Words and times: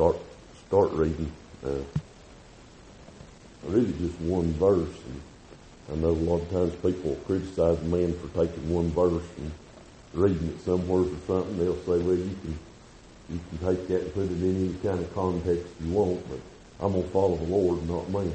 start 0.00 0.16
start 0.66 0.90
reading. 0.92 1.30
Uh, 1.62 1.84
really, 3.64 3.92
just 4.00 4.18
one 4.22 4.50
verse. 4.54 4.96
And 5.04 5.20
I 5.92 5.94
know 5.96 6.08
a 6.08 6.24
lot 6.24 6.40
of 6.40 6.50
times 6.50 6.74
people 6.76 7.16
criticize 7.26 7.78
a 7.78 7.84
man 7.84 8.14
for 8.14 8.28
taking 8.28 8.70
one 8.70 8.88
verse 8.92 9.28
and 9.36 9.52
reading 10.14 10.48
it 10.48 10.64
somewhere 10.64 11.02
or 11.02 11.16
something. 11.26 11.58
They'll 11.58 11.76
say, 11.84 12.02
"Well, 12.02 12.16
you 12.16 12.34
can 12.40 12.58
you 13.28 13.40
can 13.50 13.58
take 13.58 13.88
that 13.88 14.00
and 14.00 14.14
put 14.14 14.24
it 14.24 14.42
in 14.42 14.56
any 14.56 14.74
kind 14.82 15.00
of 15.00 15.14
context 15.14 15.66
you 15.84 15.92
want, 15.92 16.26
but 16.30 16.40
I'm 16.80 16.92
gonna 16.92 17.04
follow 17.08 17.36
the 17.36 17.44
Lord, 17.44 17.86
not 17.86 18.08
man." 18.10 18.32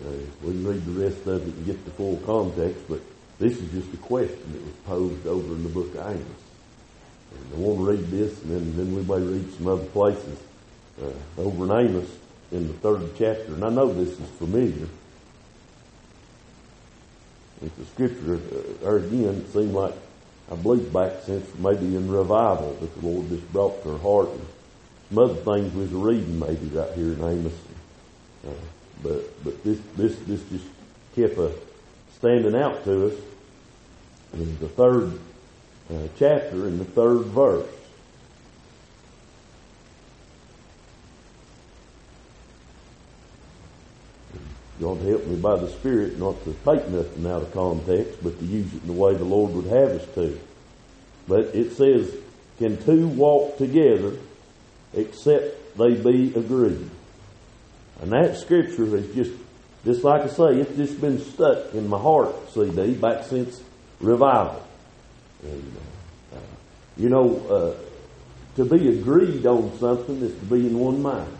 Uh, 0.00 0.12
we 0.44 0.52
can 0.52 0.66
read 0.66 0.86
the 0.86 1.04
rest 1.04 1.26
of 1.26 1.46
it 1.46 1.54
and 1.54 1.66
get 1.66 1.84
the 1.84 1.90
full 1.90 2.16
context, 2.24 2.80
but 2.88 3.00
this 3.38 3.58
is 3.58 3.70
just 3.70 3.92
a 3.92 3.98
question 3.98 4.50
that 4.52 4.62
was 4.62 4.76
posed 4.86 5.26
over 5.26 5.54
in 5.56 5.62
the 5.62 5.68
book 5.68 5.94
of 5.94 6.06
Amos. 6.06 6.42
And 7.32 7.54
I 7.54 7.56
want 7.58 7.80
to 7.80 7.84
read 7.84 8.10
this, 8.10 8.42
and 8.42 8.52
then, 8.52 8.76
then 8.76 8.96
we 8.96 9.02
may 9.02 9.20
read 9.20 9.52
some 9.52 9.68
other 9.68 9.84
places 9.86 10.38
uh, 11.02 11.40
over 11.40 11.64
in 11.64 11.88
Amos 11.88 12.10
in 12.52 12.68
the 12.68 12.74
third 12.74 13.10
chapter. 13.18 13.54
And 13.54 13.64
I 13.64 13.70
know 13.70 13.92
this 13.92 14.18
is 14.18 14.28
familiar. 14.38 14.86
It's 17.62 17.78
a 17.78 17.84
scripture, 17.86 18.34
uh, 18.34 18.82
there 18.82 18.96
again, 18.98 19.44
it 19.46 19.52
seemed 19.52 19.72
like, 19.72 19.94
I 20.50 20.54
believe 20.54 20.92
back 20.92 21.22
since 21.24 21.46
maybe 21.58 21.96
in 21.96 22.10
revival 22.10 22.74
that 22.80 23.00
the 23.00 23.06
Lord 23.06 23.28
just 23.28 23.52
brought 23.52 23.82
to 23.82 23.92
her 23.92 23.98
heart. 23.98 24.28
And 24.28 24.46
some 25.08 25.18
other 25.18 25.34
things 25.34 25.74
we 25.74 25.82
was 25.82 25.92
reading 25.92 26.38
maybe 26.38 26.66
right 26.66 26.92
here 26.92 27.12
in 27.12 27.24
Amos. 27.24 27.52
Uh, 28.46 28.50
but 29.02 29.44
but 29.44 29.64
this 29.64 29.78
this 29.96 30.16
this 30.20 30.42
just 30.50 30.66
kept 31.14 31.38
a 31.38 31.52
standing 32.16 32.56
out 32.56 32.84
to 32.84 33.08
us 33.08 33.14
in 34.34 34.58
the 34.58 34.68
third 34.68 35.18
uh, 35.90 36.08
chapter 36.18 36.66
in 36.66 36.78
the 36.78 36.84
third 36.84 37.22
verse. 37.26 37.66
God 44.80 45.00
help 45.00 45.26
me 45.26 45.36
by 45.36 45.56
the 45.56 45.70
Spirit 45.70 46.18
not 46.18 46.42
to 46.44 46.52
take 46.52 46.88
nothing 46.88 47.26
out 47.26 47.42
of 47.42 47.52
context, 47.52 48.22
but 48.22 48.38
to 48.38 48.44
use 48.44 48.72
it 48.74 48.82
in 48.82 48.88
the 48.88 48.92
way 48.92 49.14
the 49.14 49.24
Lord 49.24 49.52
would 49.52 49.66
have 49.66 49.90
us 49.90 50.14
to. 50.14 50.38
But 51.26 51.54
it 51.54 51.72
says, 51.72 52.14
Can 52.58 52.76
two 52.84 53.08
walk 53.08 53.56
together 53.56 54.18
except 54.92 55.78
they 55.78 55.94
be 55.94 56.34
agreed? 56.34 56.90
And 58.02 58.12
that 58.12 58.36
scripture 58.36 58.96
is 58.96 59.14
just, 59.14 59.32
just 59.84 60.04
like 60.04 60.22
I 60.22 60.28
say, 60.28 60.60
it's 60.60 60.76
just 60.76 61.00
been 61.00 61.18
stuck 61.20 61.72
in 61.72 61.88
my 61.88 61.98
heart, 61.98 62.34
CD, 62.52 62.94
back 62.94 63.24
since 63.24 63.62
revival. 64.00 64.62
And, 65.42 65.76
uh, 66.34 66.38
you 66.98 67.08
know, 67.08 67.36
uh, 67.48 68.56
to 68.56 68.64
be 68.64 68.88
agreed 68.88 69.46
on 69.46 69.78
something 69.78 70.20
is 70.20 70.38
to 70.38 70.44
be 70.44 70.66
in 70.66 70.78
one 70.78 71.00
mind. 71.00 71.38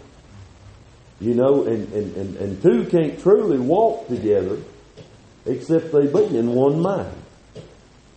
You 1.20 1.34
know, 1.34 1.64
and, 1.64 1.92
and, 1.92 2.16
and, 2.16 2.36
and 2.36 2.62
two 2.62 2.84
can't 2.86 3.20
truly 3.20 3.58
walk 3.58 4.08
together 4.08 4.58
except 5.46 5.92
they 5.92 6.06
be 6.06 6.36
in 6.36 6.52
one 6.52 6.80
mind. 6.80 7.22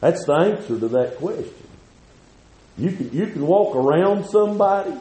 That's 0.02 0.25
the 0.25 0.33
answer 0.33 0.80
to 0.80 0.88
that 0.89 1.17
question. 1.17 1.53
You 2.78 2.91
can, 2.91 3.11
you 3.11 3.28
can 3.28 3.45
walk 3.45 3.75
around 3.75 4.25
somebody. 4.25 4.94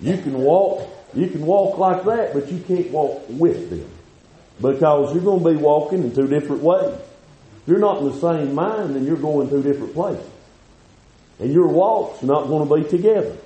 You 0.00 0.18
can 0.18 0.38
walk, 0.38 0.88
you 1.14 1.28
can 1.28 1.46
walk 1.46 1.78
like 1.78 2.04
that, 2.04 2.34
but 2.34 2.50
you 2.50 2.58
can't 2.60 2.90
walk 2.90 3.24
with 3.28 3.70
them. 3.70 3.88
Because 4.60 5.14
you're 5.14 5.24
going 5.24 5.42
to 5.42 5.50
be 5.50 5.56
walking 5.56 6.02
in 6.02 6.14
two 6.14 6.26
different 6.26 6.62
ways. 6.62 6.94
If 6.94 7.68
you're 7.68 7.78
not 7.78 7.98
in 7.98 8.10
the 8.10 8.20
same 8.20 8.54
mind, 8.54 8.94
then 8.94 9.04
you're 9.04 9.16
going 9.16 9.48
two 9.48 9.62
different 9.62 9.94
places. 9.94 10.30
And 11.38 11.52
your 11.52 11.68
walk's 11.68 12.22
not 12.22 12.46
going 12.46 12.68
to 12.68 12.74
be 12.76 12.88
together. 12.88 13.36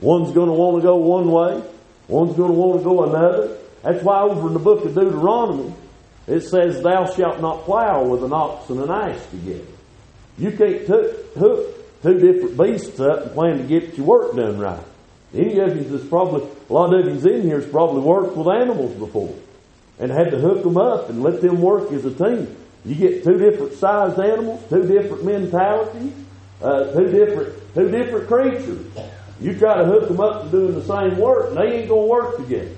One's 0.00 0.32
going 0.32 0.48
to 0.48 0.54
want 0.54 0.76
to 0.76 0.82
go 0.82 0.96
one 0.96 1.30
way, 1.30 1.62
one's 2.08 2.36
going 2.36 2.52
to 2.52 2.58
want 2.58 2.80
to 2.80 2.84
go 2.84 3.04
another. 3.04 3.56
That's 3.82 4.02
why 4.02 4.20
over 4.22 4.48
in 4.48 4.54
the 4.54 4.58
book 4.58 4.84
of 4.84 4.94
Deuteronomy, 4.94 5.74
it 6.26 6.40
says, 6.42 6.82
Thou 6.82 7.12
shalt 7.12 7.40
not 7.40 7.64
plow 7.64 8.04
with 8.04 8.24
an 8.24 8.32
ox 8.32 8.70
and 8.70 8.80
an 8.80 8.90
ass 8.90 9.24
together. 9.30 9.64
You 10.38 10.50
can't 10.50 10.86
t- 10.86 11.38
hook 11.38 12.02
two 12.02 12.18
different 12.18 12.56
beasts 12.58 12.98
up 13.00 13.22
and 13.22 13.32
plan 13.32 13.58
to 13.58 13.64
get 13.64 13.96
your 13.96 14.06
work 14.06 14.36
done 14.36 14.58
right. 14.58 14.84
Any 15.34 15.58
of 15.58 15.76
you 15.76 15.84
that's 15.84 16.08
probably, 16.08 16.48
a 16.68 16.72
lot 16.72 16.94
of 16.94 17.06
you 17.06 17.30
in 17.30 17.42
here 17.42 17.60
has 17.60 17.70
probably 17.70 18.02
worked 18.02 18.36
with 18.36 18.46
animals 18.48 18.92
before 18.94 19.34
and 19.98 20.10
had 20.10 20.30
to 20.30 20.38
hook 20.38 20.62
them 20.62 20.76
up 20.76 21.08
and 21.08 21.22
let 21.22 21.40
them 21.40 21.60
work 21.60 21.90
as 21.92 22.04
a 22.04 22.12
team. 22.12 22.56
You 22.84 22.94
get 22.94 23.24
two 23.24 23.38
different 23.38 23.72
sized 23.74 24.18
animals, 24.18 24.62
two 24.68 24.86
different 24.86 25.24
mentalities, 25.24 26.12
uh, 26.62 26.92
two 26.92 27.08
different 27.10 27.74
two 27.74 27.90
different 27.90 28.28
creatures. 28.28 28.86
You 29.40 29.58
try 29.58 29.78
to 29.78 29.84
hook 29.84 30.08
them 30.08 30.20
up 30.20 30.44
to 30.44 30.50
doing 30.50 30.74
the 30.74 30.84
same 30.84 31.18
work, 31.18 31.48
and 31.48 31.58
they 31.58 31.80
ain't 31.80 31.88
gonna 31.88 32.06
work 32.06 32.36
together. 32.36 32.70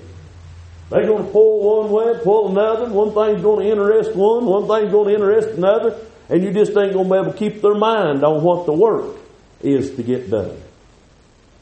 They're 0.89 1.05
gonna 1.05 1.29
pull 1.29 1.81
one 1.81 1.91
way, 1.91 2.19
pull 2.23 2.49
another. 2.49 2.91
One 2.91 3.13
thing's 3.13 3.41
gonna 3.41 3.65
interest 3.65 4.15
one, 4.15 4.45
one 4.45 4.67
thing's 4.67 4.91
gonna 4.91 5.11
interest 5.11 5.49
another, 5.49 5.97
and 6.29 6.43
you 6.43 6.51
just 6.51 6.75
ain't 6.77 6.93
gonna 6.93 7.09
be 7.09 7.15
able 7.15 7.33
to 7.33 7.37
keep 7.37 7.61
their 7.61 7.75
mind 7.75 8.23
on 8.23 8.41
what 8.43 8.65
the 8.65 8.73
work 8.73 9.17
is 9.61 9.95
to 9.95 10.03
get 10.03 10.29
done. 10.29 10.57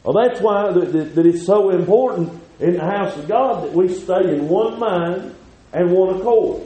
Well, 0.04 0.14
that's 0.14 0.40
why 0.40 0.72
that, 0.72 0.94
that, 0.94 1.16
that 1.16 1.26
it's 1.26 1.46
so 1.46 1.72
important 1.72 2.32
in 2.60 2.74
the 2.74 2.82
house 2.82 3.18
of 3.18 3.28
God 3.28 3.64
that 3.64 3.74
we 3.74 3.90
stay 3.90 4.36
in 4.36 4.48
one 4.48 4.80
mind 4.80 5.36
and 5.74 5.92
one 5.92 6.20
accord, 6.20 6.62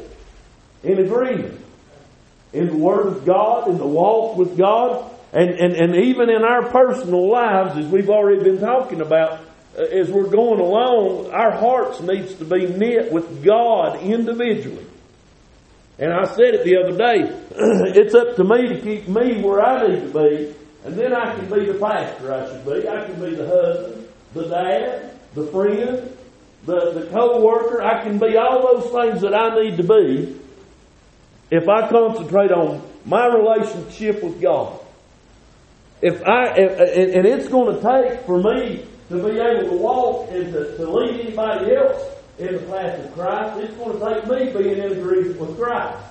in 0.84 1.00
agreement, 1.00 1.59
in 2.51 2.68
the 2.68 2.75
Word 2.75 3.07
of 3.07 3.25
God, 3.25 3.69
in 3.69 3.78
the 3.78 3.88
walk 3.88 4.38
with 4.38 4.57
God, 4.57 5.09
and, 5.31 5.50
and, 5.51 5.73
and 5.73 5.95
even 5.95 6.29
in 6.29 6.44
our 6.44 6.69
personal 6.69 7.29
lives, 7.29 7.78
as 7.78 7.85
we've 7.85 8.09
already 8.09 8.44
been 8.44 8.59
talking 8.59 9.01
about, 9.01 9.41
uh, 9.78 9.84
as 9.84 10.09
we're 10.09 10.29
going 10.29 10.59
along, 10.59 11.31
our 11.31 11.51
hearts 11.51 12.01
needs 12.01 12.34
to 12.35 12.45
be 12.45 12.66
knit 12.66 13.12
with 13.12 13.44
God 13.44 14.01
individually. 14.01 14.85
And 16.00 16.12
I 16.12 16.25
said 16.25 16.56
it 16.56 16.63
the 16.63 16.78
other 16.78 16.97
day, 16.97 17.22
it's 17.95 18.16
up 18.16 18.38
to 18.38 18.44
me 18.44 18.69
to 18.69 18.81
keep 18.81 19.07
me 19.07 19.41
where 19.41 19.62
I 19.62 19.88
need 19.88 20.01
to 20.01 20.07
be, 20.07 20.56
and 20.85 20.95
then 20.95 21.13
I 21.13 21.35
can 21.35 21.45
be 21.45 21.66
the 21.66 21.78
pastor 21.78 22.34
I 22.34 22.47
should 22.47 22.66
be. 22.66 22.88
I 22.88 23.06
can 23.06 23.22
be 23.22 23.35
the 23.35 23.47
husband, 23.47 24.07
the 24.34 24.44
dad, 24.45 25.19
the 25.35 25.45
friend, 25.47 26.18
the, 26.66 26.91
the 26.91 27.09
co-worker. 27.12 27.84
I 27.84 28.01
can 28.01 28.18
be 28.18 28.35
all 28.38 28.62
those 28.62 28.91
things 28.91 29.22
that 29.22 29.35
I 29.35 29.62
need 29.62 29.78
to 29.78 29.84
be 29.84 30.39
if 31.51 31.68
I 31.68 31.88
concentrate 31.89 32.51
on 32.51 32.81
my 33.06 33.28
relationship 33.28 34.23
with 34.23 34.41
God. 34.41 34.79
If 36.02 36.24
I, 36.26 36.54
if, 36.56 37.16
and 37.16 37.26
it's 37.26 37.48
going 37.50 37.76
to 37.76 37.82
take 37.82 38.22
for 38.22 38.38
me 38.38 38.86
to 39.10 39.16
be 39.16 39.40
able 39.40 39.70
to 39.70 39.78
walk 39.78 40.32
and 40.32 40.54
to, 40.54 40.78
to 40.78 40.90
lead 40.90 41.20
anybody 41.20 41.76
else 41.76 42.02
in 42.38 42.54
the 42.54 42.60
path 42.60 43.04
of 43.04 43.14
Christ, 43.14 43.60
it's 43.60 43.74
going 43.76 44.00
to 44.00 44.06
take 44.06 44.28
me 44.28 44.64
being 44.64 44.78
in 44.78 44.92
agreement 44.94 45.40
with 45.40 45.60
Christ. 45.60 46.06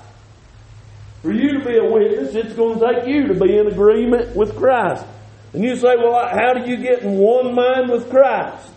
For 1.22 1.32
you 1.32 1.58
to 1.58 1.64
be 1.64 1.76
a 1.78 1.84
witness, 1.84 2.34
it's 2.34 2.54
going 2.54 2.78
to 2.78 2.92
take 2.92 3.08
you 3.08 3.28
to 3.28 3.34
be 3.34 3.56
in 3.56 3.66
agreement 3.66 4.36
with 4.36 4.56
Christ. 4.56 5.04
And 5.52 5.64
you 5.64 5.76
say, 5.76 5.96
well, 5.96 6.28
how 6.28 6.52
do 6.52 6.68
you 6.68 6.76
get 6.76 7.02
in 7.02 7.16
one 7.16 7.54
mind 7.54 7.90
with 7.90 8.10
Christ? 8.10 8.68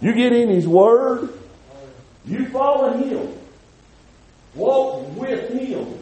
You 0.00 0.14
get 0.14 0.32
in 0.32 0.48
His 0.48 0.68
Word, 0.68 1.30
you 2.26 2.46
follow 2.46 2.96
Him, 2.96 3.34
walk 4.54 5.16
with 5.16 5.50
Him. 5.50 5.98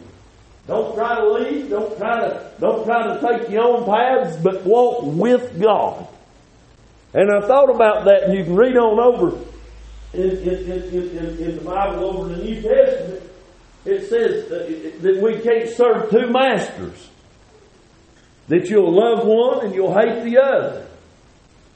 Don't 0.69 0.93
try 0.93 1.15
to 1.15 1.31
lead. 1.31 1.71
Don't 1.71 1.97
try 1.97 2.19
to 2.19 2.51
don't 2.59 2.85
try 2.85 3.07
to 3.07 3.19
take 3.19 3.49
your 3.49 3.63
own 3.63 3.85
paths, 3.85 4.37
but 4.37 4.63
walk 4.63 5.01
with 5.03 5.59
God. 5.59 6.07
And 7.11 7.31
I 7.31 7.41
thought 7.47 7.73
about 7.73 8.05
that, 8.05 8.25
and 8.25 8.37
you 8.37 8.43
can 8.43 8.55
read 8.55 8.77
on 8.77 8.99
over 8.99 9.35
in, 10.13 10.21
in, 10.21 10.71
in, 10.71 11.37
in 11.39 11.55
the 11.55 11.61
Bible 11.65 12.05
over 12.05 12.31
in 12.31 12.37
the 12.37 12.45
New 12.45 12.61
Testament. 12.61 13.23
It 13.85 14.09
says 14.09 14.47
that 15.01 15.21
we 15.23 15.39
can't 15.39 15.69
serve 15.69 16.11
two 16.11 16.31
masters. 16.31 17.09
That 18.49 18.69
you'll 18.69 18.93
love 18.93 19.25
one 19.25 19.65
and 19.65 19.73
you'll 19.73 19.97
hate 19.97 20.23
the 20.23 20.37
other. 20.37 20.85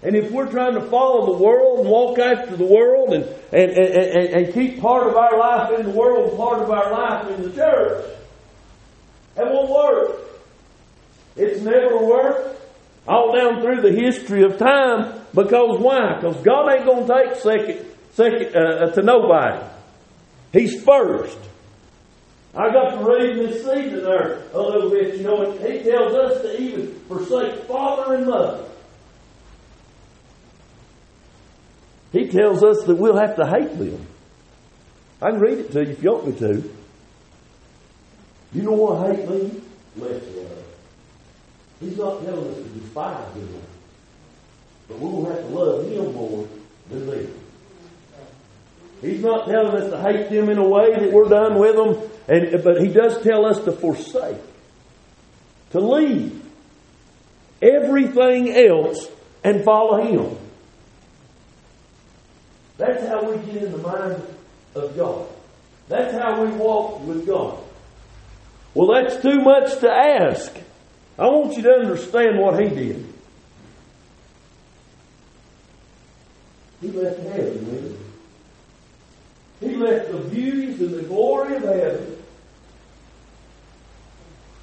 And 0.04 0.16
if 0.16 0.32
we're 0.32 0.52
trying 0.52 0.76
to 0.76 0.82
follow 0.82 1.26
the 1.26 1.44
world 1.44 1.80
and 1.80 1.90
walk 1.90 2.20
after 2.20 2.56
the 2.56 2.66
world 2.66 3.14
and, 3.14 3.24
and, 3.52 3.72
and, 3.72 4.34
and, 4.34 4.54
keep 4.54 4.82
part 4.82 5.08
of 5.08 5.16
our 5.16 5.40
life 5.40 5.80
in 5.80 5.86
the 5.86 5.92
world 5.92 6.30
and 6.30 6.38
part 6.38 6.62
of 6.62 6.70
our 6.70 6.92
life 6.92 7.30
in 7.32 7.44
the 7.44 7.52
church, 7.52 8.13
it 9.38 9.46
won't 9.46 9.70
work. 9.70 10.20
It's 11.36 11.62
never 11.62 12.06
worked 12.06 12.62
all 13.08 13.36
down 13.36 13.62
through 13.62 13.82
the 13.82 13.92
history 13.92 14.44
of 14.44 14.58
time 14.58 15.22
because 15.34 15.80
why? 15.80 16.16
Because 16.16 16.42
God 16.44 16.72
ain't 16.72 16.86
going 16.86 17.08
to 17.08 17.14
take 17.14 17.42
second, 17.42 17.86
second 18.12 18.56
uh, 18.56 18.92
to 18.92 19.02
nobody. 19.02 19.66
He's 20.52 20.84
first. 20.84 21.38
I 22.56 22.72
got 22.72 23.00
to 23.00 23.04
read 23.04 23.36
this 23.38 23.66
season 23.66 24.04
there 24.04 24.44
a 24.54 24.62
little 24.62 24.92
bit. 24.92 25.18
You 25.18 25.24
know, 25.24 25.52
he 25.54 25.80
tells 25.80 26.14
us 26.14 26.42
to 26.44 26.62
even 26.62 27.00
forsake 27.08 27.64
father 27.64 28.14
and 28.14 28.28
mother. 28.28 28.70
He 32.12 32.28
tells 32.28 32.64
us 32.64 32.84
that 32.84 32.96
we'll 32.96 33.18
have 33.18 33.36
to 33.38 33.48
hate 33.48 33.76
them. 33.76 34.06
I 35.20 35.32
can 35.32 35.40
read 35.40 35.58
it 35.58 35.72
to 35.72 35.84
you 35.84 35.92
if 35.92 36.04
you 36.04 36.12
want 36.12 36.28
me 36.28 36.40
to. 36.40 36.76
You 38.54 38.62
know 38.62 38.74
what 38.74 39.16
hate 39.16 39.28
means? 39.28 39.64
Less 39.98 40.24
love. 40.36 40.64
He's 41.80 41.98
not 41.98 42.24
telling 42.24 42.50
us 42.50 42.58
to 42.58 42.64
despise 42.80 43.34
them. 43.34 43.62
But 44.88 45.00
going 45.00 45.26
to 45.26 45.32
have 45.32 45.42
to 45.42 45.48
love 45.48 45.88
Him 45.88 46.14
more 46.14 46.48
than 46.90 47.08
them. 47.08 47.40
He's 49.02 49.22
not 49.22 49.48
telling 49.48 49.76
us 49.76 49.90
to 49.92 50.02
hate 50.02 50.30
them 50.30 50.50
in 50.50 50.58
a 50.58 50.68
way 50.68 50.94
that 50.94 51.12
we're 51.12 51.28
done 51.28 51.58
with 51.58 51.76
them, 51.76 52.10
and, 52.28 52.64
but 52.64 52.82
He 52.82 52.88
does 52.88 53.22
tell 53.22 53.46
us 53.46 53.60
to 53.66 53.72
forsake, 53.72 54.38
to 55.72 55.80
leave 55.80 56.42
everything 57.62 58.56
else 58.56 59.08
and 59.44 59.64
follow 59.64 60.02
Him. 60.04 60.38
That's 62.78 63.06
how 63.08 63.30
we 63.30 63.38
get 63.46 63.64
in 63.64 63.72
the 63.72 63.78
mind 63.78 64.22
of 64.76 64.96
God. 64.96 65.28
That's 65.90 66.14
how 66.14 66.44
we 66.44 66.52
walk 66.54 67.02
with 67.02 67.28
God. 67.28 67.63
Well, 68.74 68.92
that's 68.94 69.22
too 69.22 69.42
much 69.42 69.80
to 69.80 69.90
ask. 69.90 70.56
I 71.18 71.28
want 71.28 71.56
you 71.56 71.64
to 71.64 71.72
understand 71.72 72.40
what 72.40 72.60
He 72.60 72.70
did. 72.70 73.14
He 76.84 76.92
left 76.92 77.20
heaven 77.20 77.72
with 77.72 77.84
him. 77.86 79.70
He 79.70 79.76
left 79.78 80.12
the 80.12 80.18
beauties 80.18 80.82
and 80.82 80.94
the 80.94 81.04
glory 81.04 81.56
of 81.56 81.64
heaven. 81.64 82.18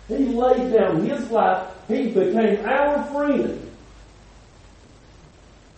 He 0.07 0.27
laid 0.27 0.73
down 0.73 1.09
his 1.09 1.31
life. 1.31 1.67
He 1.89 2.09
became 2.09 2.67
our 2.67 3.05
friend 3.05 3.71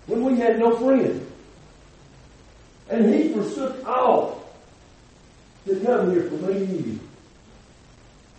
when 0.07 0.25
we 0.25 0.37
had 0.37 0.59
no 0.59 0.77
friend. 0.77 1.25
And 2.89 3.15
he 3.15 3.29
forsook 3.33 3.87
all 3.87 4.45
to 5.67 5.79
come 5.81 6.11
here 6.11 6.29
for 6.29 6.35
me 6.37 6.55
and 6.55 6.87
you. 6.87 7.01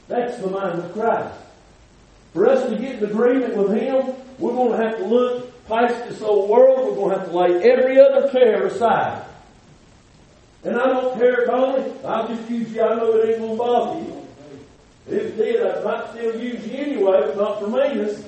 That's 0.07 0.37
the 0.39 0.47
mind 0.47 0.79
of 0.79 0.93
Christ. 0.93 1.39
For 2.33 2.49
us 2.49 2.69
to 2.69 2.75
get 2.77 2.95
in 2.95 3.09
agreement 3.09 3.55
with 3.55 3.77
him, 3.77 4.13
we're 4.39 4.53
going 4.53 4.71
to 4.71 4.85
have 4.85 4.97
to 4.97 5.05
look 5.05 5.67
past 5.67 6.09
this 6.09 6.21
old 6.21 6.49
world. 6.49 6.89
We're 6.89 6.95
going 6.95 7.11
to 7.11 7.19
have 7.19 7.29
to 7.29 7.37
lay 7.37 7.63
every 7.63 7.99
other 7.99 8.29
care 8.29 8.65
aside. 8.65 9.25
And 10.63 10.75
I 10.75 10.87
don't 10.87 11.17
care, 11.17 11.45
Tony. 11.45 11.91
I'll 12.05 12.27
just 12.27 12.49
use 12.49 12.71
you. 12.71 12.81
I 12.81 12.95
know 12.95 13.15
it 13.17 13.29
ain't 13.29 13.39
going 13.39 13.51
to 13.51 13.57
bother 13.57 13.99
you. 13.99 14.27
If 15.07 15.23
it 15.23 15.37
did, 15.37 15.67
I 15.67 15.83
might 15.83 16.09
still 16.11 16.39
use 16.39 16.65
you 16.65 16.77
anyway, 16.77 17.21
but 17.25 17.37
not 17.37 17.59
for 17.59 17.67
meanness. 17.67 18.23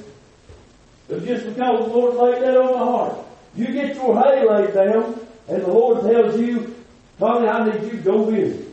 But 1.08 1.26
just 1.26 1.46
because 1.46 1.86
the 1.86 1.94
Lord 1.94 2.16
laid 2.16 2.44
that 2.44 2.58
on 2.58 2.74
my 2.74 2.80
heart. 2.80 3.18
You 3.56 3.68
get 3.68 3.96
your 3.96 4.22
hay 4.22 4.46
laid 4.48 4.74
down, 4.74 5.20
and 5.48 5.62
the 5.62 5.68
Lord 5.68 6.02
tells 6.02 6.38
you, 6.40 6.76
Tony, 7.18 7.48
I 7.48 7.66
need 7.66 7.84
you 7.84 7.92
to 7.92 7.98
go 7.98 8.26
visit. 8.26 8.68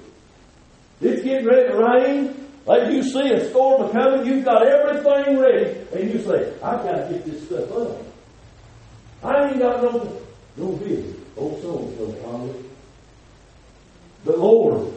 It's 1.00 1.22
getting 1.22 1.46
ready 1.46 1.68
to 1.68 1.76
rain. 1.76 2.41
Like 2.64 2.92
you 2.92 3.02
see 3.02 3.32
a 3.32 3.48
storm 3.50 3.90
coming, 3.90 4.26
you've 4.26 4.44
got 4.44 4.66
everything 4.66 5.38
ready, 5.38 5.76
and 5.94 6.12
you 6.12 6.20
say, 6.22 6.52
I've 6.62 6.84
got 6.84 6.92
to 6.92 7.08
get 7.10 7.24
this 7.24 7.46
stuff 7.46 7.72
up. 7.72 7.98
I 9.24 9.48
ain't 9.48 9.58
got 9.58 9.82
no, 9.82 10.18
no 10.56 10.72
business. 10.72 11.16
Old 11.36 11.62
so 11.62 11.78
and 11.78 11.96
so, 11.96 12.54
But 14.24 14.38
Lord, 14.38 14.92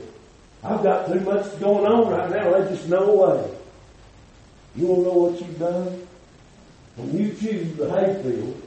I've 0.63 0.83
got 0.83 1.07
too 1.07 1.19
much 1.21 1.59
going 1.59 1.85
on 1.85 2.11
right 2.11 2.29
now. 2.29 2.51
There's 2.51 2.77
just 2.77 2.89
no 2.89 3.15
way. 3.15 3.51
You 4.75 4.87
to 4.87 5.03
know 5.03 5.13
what 5.13 5.39
you've 5.39 5.57
done? 5.57 6.07
When 6.97 7.17
you 7.17 7.33
choose 7.33 7.75
the 7.77 7.89
hayfield 7.89 8.61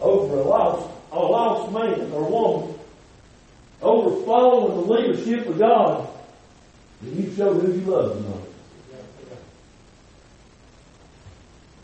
over 0.00 0.36
a 0.36 0.42
lost, 0.42 0.90
a 1.12 1.18
lost 1.18 1.72
man 1.72 2.12
or 2.12 2.30
woman, 2.30 2.74
over 3.82 4.24
following 4.24 4.74
the 4.74 4.92
leadership 4.92 5.48
of 5.48 5.58
God, 5.58 6.08
then 7.02 7.22
you 7.22 7.34
show 7.34 7.52
who 7.54 7.72
you 7.72 7.80
love 7.82 8.20
most. 8.28 8.50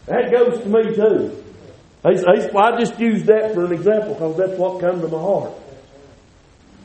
That 0.06 0.30
goes 0.30 0.62
to 0.62 0.68
me 0.68 0.94
too. 0.94 1.44
I 2.04 2.76
just 2.78 2.98
used 2.98 3.26
that 3.26 3.54
for 3.54 3.64
an 3.64 3.72
example 3.72 4.14
because 4.14 4.36
that's 4.36 4.58
what 4.58 4.80
come 4.80 5.00
to 5.00 5.08
my 5.08 5.18
heart. 5.18 5.52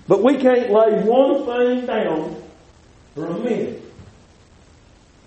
But 0.07 0.23
we 0.23 0.37
can't 0.37 0.69
lay 0.69 1.01
one 1.03 1.45
thing 1.45 1.85
down 1.85 2.41
for 3.15 3.25
a 3.25 3.39
minute. 3.39 3.83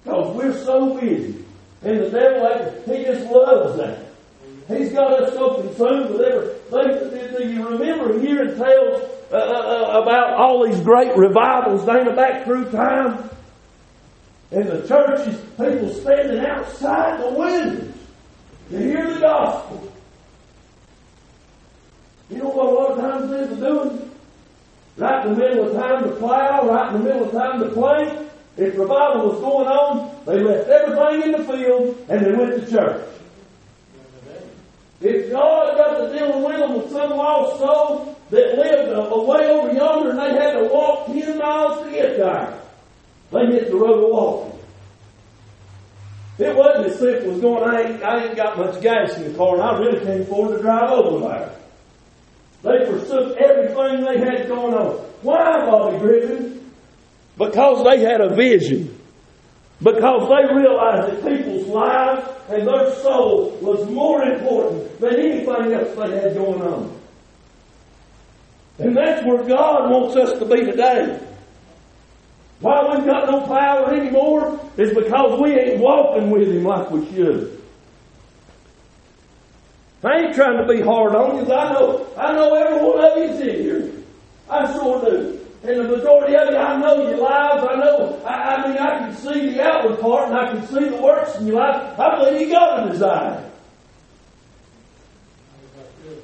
Because 0.05 0.37
we're 0.37 0.64
so 0.64 0.99
busy. 0.99 1.44
And 1.82 2.00
the 2.00 2.11
devil, 2.11 2.82
he 2.87 3.05
just 3.05 3.31
loves 3.31 3.76
that. 3.79 4.06
He's 4.69 4.93
got 4.93 5.23
us 5.23 5.35
so 5.35 5.62
consumed 5.62 6.11
with 6.11 6.20
everything. 6.20 7.37
Do 7.37 7.49
you 7.49 7.69
remember 7.69 8.20
hearing 8.20 8.56
tales 8.56 9.19
uh, 9.32 9.37
uh, 9.37 9.38
uh, 9.38 10.03
about 10.03 10.35
all 10.35 10.67
these 10.67 10.81
great 10.81 11.17
revivals 11.17 11.85
down 11.85 12.15
back 12.17 12.44
through 12.44 12.71
time? 12.71 13.31
And 14.50 14.67
the 14.67 14.87
churches, 14.88 15.41
people 15.56 15.93
standing 15.94 16.44
outside 16.44 17.21
the 17.23 17.31
windows 17.38 17.94
to 18.71 18.79
hear 18.79 19.15
the 19.15 19.21
gospel. 19.21 19.93
You 22.29 22.38
know 22.38 22.49
what 22.49 22.67
a 22.67 22.71
lot 22.71 22.91
of 22.93 22.99
times 22.99 23.31
they 23.31 23.67
are 23.67 23.71
doing? 23.71 24.11
Right 24.97 25.27
in 25.27 25.35
the 25.35 25.38
middle 25.38 25.69
of 25.69 25.73
time 25.75 26.05
to 26.05 26.11
plow, 26.17 26.67
right 26.67 26.93
in 26.93 27.03
the 27.03 27.09
middle 27.09 27.25
of 27.27 27.32
time 27.32 27.61
to 27.61 27.69
plant. 27.71 28.29
If 28.56 28.77
revival 28.77 29.31
was 29.31 29.41
going 29.41 29.69
on, 29.69 30.25
they 30.27 30.41
left 30.41 30.69
everything 30.69 31.23
in 31.23 31.32
the 31.32 31.53
field 31.53 32.05
and 32.09 32.27
they 32.27 32.32
went 32.32 32.61
to 32.61 32.71
church. 32.71 33.06
If 35.00 35.31
God 35.31 35.76
got 35.76 35.97
to 35.99 36.19
deal 36.19 36.44
with 36.44 36.58
them 36.58 36.75
with 36.75 36.91
some 36.93 37.11
lost 37.11 37.58
soul 37.58 38.19
that 38.31 38.58
lived 38.58 38.93
away 38.93 39.47
over 39.47 39.73
yonder 39.73 40.11
and 40.11 40.19
they 40.19 40.32
had 40.38 40.58
to 40.58 40.69
walk 40.70 41.06
10 41.06 41.38
miles 41.38 41.85
to 41.85 41.91
get 41.91 42.19
there, 42.19 42.61
they 43.32 43.47
hit 43.47 43.70
the 43.70 43.76
road 43.76 44.12
walking. 44.12 44.61
It 46.38 46.55
wasn't 46.56 46.87
as 46.87 46.99
simple 46.99 47.35
as 47.35 47.41
going, 47.41 47.64
I 47.64 47.82
ain't, 47.82 48.02
I 48.02 48.25
ain't 48.26 48.37
got 48.37 48.58
much 48.58 48.81
gas 48.82 49.17
in 49.17 49.32
the 49.32 49.38
car 49.38 49.55
and 49.55 49.62
I 49.62 49.79
really 49.79 50.05
can't 50.05 50.20
afford 50.20 50.56
to 50.56 50.62
drive 50.62 50.91
over 50.91 51.29
there. 51.29 51.56
They 52.62 52.85
forsook 52.87 53.37
everything 53.38 54.05
they 54.05 54.19
had 54.19 54.49
going 54.49 54.75
on. 54.75 54.96
Why, 55.23 55.67
Bobby 55.67 55.99
Griffin? 55.99 56.73
Because 57.38 57.85
they 57.85 58.00
had 58.00 58.20
a 58.20 58.35
vision. 58.35 59.00
Because 59.82 60.29
they 60.29 60.55
realized 60.55 61.09
that 61.09 61.37
people's 61.37 61.67
lives 61.67 62.29
and 62.50 62.69
their 62.69 62.94
soul 62.97 63.56
was 63.62 63.88
more 63.88 64.23
important 64.23 65.00
than 65.00 65.15
anything 65.19 65.73
else 65.73 65.97
they 65.97 66.21
had 66.21 66.35
going 66.35 66.61
on. 66.61 67.00
And 68.79 68.97
that's 68.97 69.25
where 69.25 69.43
God 69.43 69.91
wants 69.91 70.17
us 70.17 70.38
to 70.38 70.44
be 70.44 70.65
today. 70.65 71.19
Why 72.61 72.94
we've 72.94 73.06
got 73.06 73.31
no 73.31 73.47
power 73.47 73.94
anymore 73.94 74.61
is 74.77 74.94
because 74.94 75.41
we 75.41 75.53
ain't 75.53 75.81
walking 75.81 76.31
with 76.31 76.49
Him 76.49 76.65
like 76.65 76.91
we 76.91 77.06
should. 77.12 77.62
I 80.03 80.19
ain't 80.19 80.35
trying 80.35 80.59
to 80.59 80.73
be 80.73 80.81
hard 80.81 81.15
on 81.15 81.37
you, 81.37 81.53
I 81.53 81.73
know, 81.73 82.06
I 82.17 82.32
know 82.32 82.55
every 82.55 82.87
one 82.87 83.05
of 83.05 83.19
you's 83.19 83.41
in 83.41 83.63
here. 83.63 83.93
I 84.49 84.72
sure 84.72 85.01
do. 85.05 85.40
And 85.62 85.79
the 85.79 85.84
majority 85.84 86.34
of 86.36 86.48
you, 86.48 86.56
I 86.56 86.76
know 86.79 87.08
your 87.08 87.19
lives. 87.19 87.67
I 87.69 87.74
know, 87.76 88.22
I, 88.24 88.32
I 88.32 88.69
mean, 88.69 88.79
I 88.79 88.98
can 88.98 89.17
see 89.17 89.50
the 89.50 89.62
outward 89.62 90.00
part 90.00 90.29
and 90.29 90.38
I 90.38 90.52
can 90.52 90.67
see 90.67 90.88
the 90.88 90.96
works 90.96 91.36
in 91.36 91.48
your 91.48 91.56
life. 91.56 92.00
I 92.00 92.17
believe 92.17 92.40
you 92.40 92.52
got 92.52 92.86
a 92.86 92.93
desire. 92.93 93.50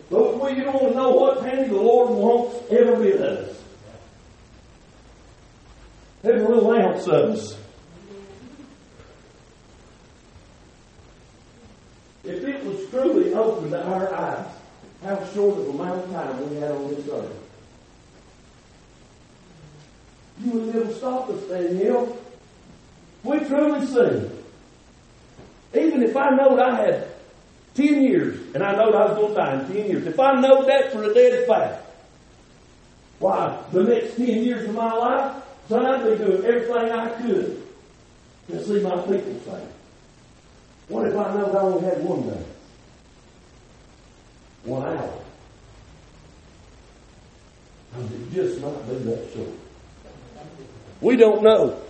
But 0.09 0.41
we 0.41 0.55
don't 0.55 0.73
want 0.73 0.89
to 0.89 0.95
know 0.95 1.11
what 1.11 1.43
penny 1.43 1.69
the 1.69 1.75
Lord 1.75 2.11
wants 2.11 2.71
every 2.71 3.11
bit 3.11 3.21
of 3.21 3.39
us. 3.49 3.63
Every 6.25 6.41
little 6.41 6.73
ounce 6.73 7.07
of 7.07 7.31
us. 7.31 7.57
If 12.25 12.43
it 12.43 12.65
was 12.65 12.89
truly 12.89 13.35
open 13.35 13.71
to 13.71 13.87
our 13.87 14.15
eyes, 14.15 14.47
how 15.03 15.25
short 15.35 15.59
of 15.59 15.69
amount 15.69 16.05
of 16.05 16.11
time 16.11 16.51
we 16.51 16.57
had 16.57 16.73
on 16.73 16.89
this 16.89 17.07
earth. 17.09 17.46
You 20.43 20.51
would 20.53 20.75
never 20.75 20.93
stop 20.93 21.31
us, 21.31 21.43
Daniel. 21.45 22.17
We 23.23 23.39
truly 23.41 23.87
see. 23.87 24.31
Even 25.75 26.03
if 26.03 26.17
I 26.17 26.31
knowed 26.31 26.59
I 26.59 26.77
had 26.77 27.09
10 27.75 28.03
years, 28.03 28.55
and 28.55 28.63
I 28.63 28.77
knowed 28.77 28.95
I 28.95 29.07
was 29.07 29.19
going 29.19 29.29
to 29.29 29.35
die 29.35 29.61
in 29.61 29.67
10 29.67 29.91
years, 29.91 30.07
if 30.07 30.19
I 30.21 30.41
know 30.41 30.65
that 30.65 30.93
for 30.93 31.05
a 31.05 31.13
dead 31.13 31.47
fact, 31.47 31.85
why, 33.19 33.63
the 33.73 33.83
next 33.83 34.17
10 34.17 34.27
years 34.27 34.69
of 34.69 34.75
my 34.75 34.93
life, 34.93 35.43
son, 35.69 35.87
I'd 35.87 36.05
be 36.05 36.25
doing 36.25 36.45
everything 36.45 36.91
I 36.93 37.09
could 37.23 37.63
to 38.49 38.65
see 38.65 38.81
my 38.81 38.97
people 39.03 39.41
saved. 39.45 39.73
What 40.89 41.09
if 41.09 41.17
I 41.17 41.35
know 41.35 41.53
I 41.53 41.61
only 41.61 41.85
had 41.85 42.05
one 42.05 42.29
day? 42.29 42.45
One 44.65 44.83
hour? 44.83 45.19
Because 47.91 48.13
it 48.13 48.33
just 48.33 48.61
might 48.61 48.89
be 48.89 48.95
that 48.95 49.33
short. 49.33 49.49
We 51.01 51.17
don't 51.17 51.43
know. 51.43 51.81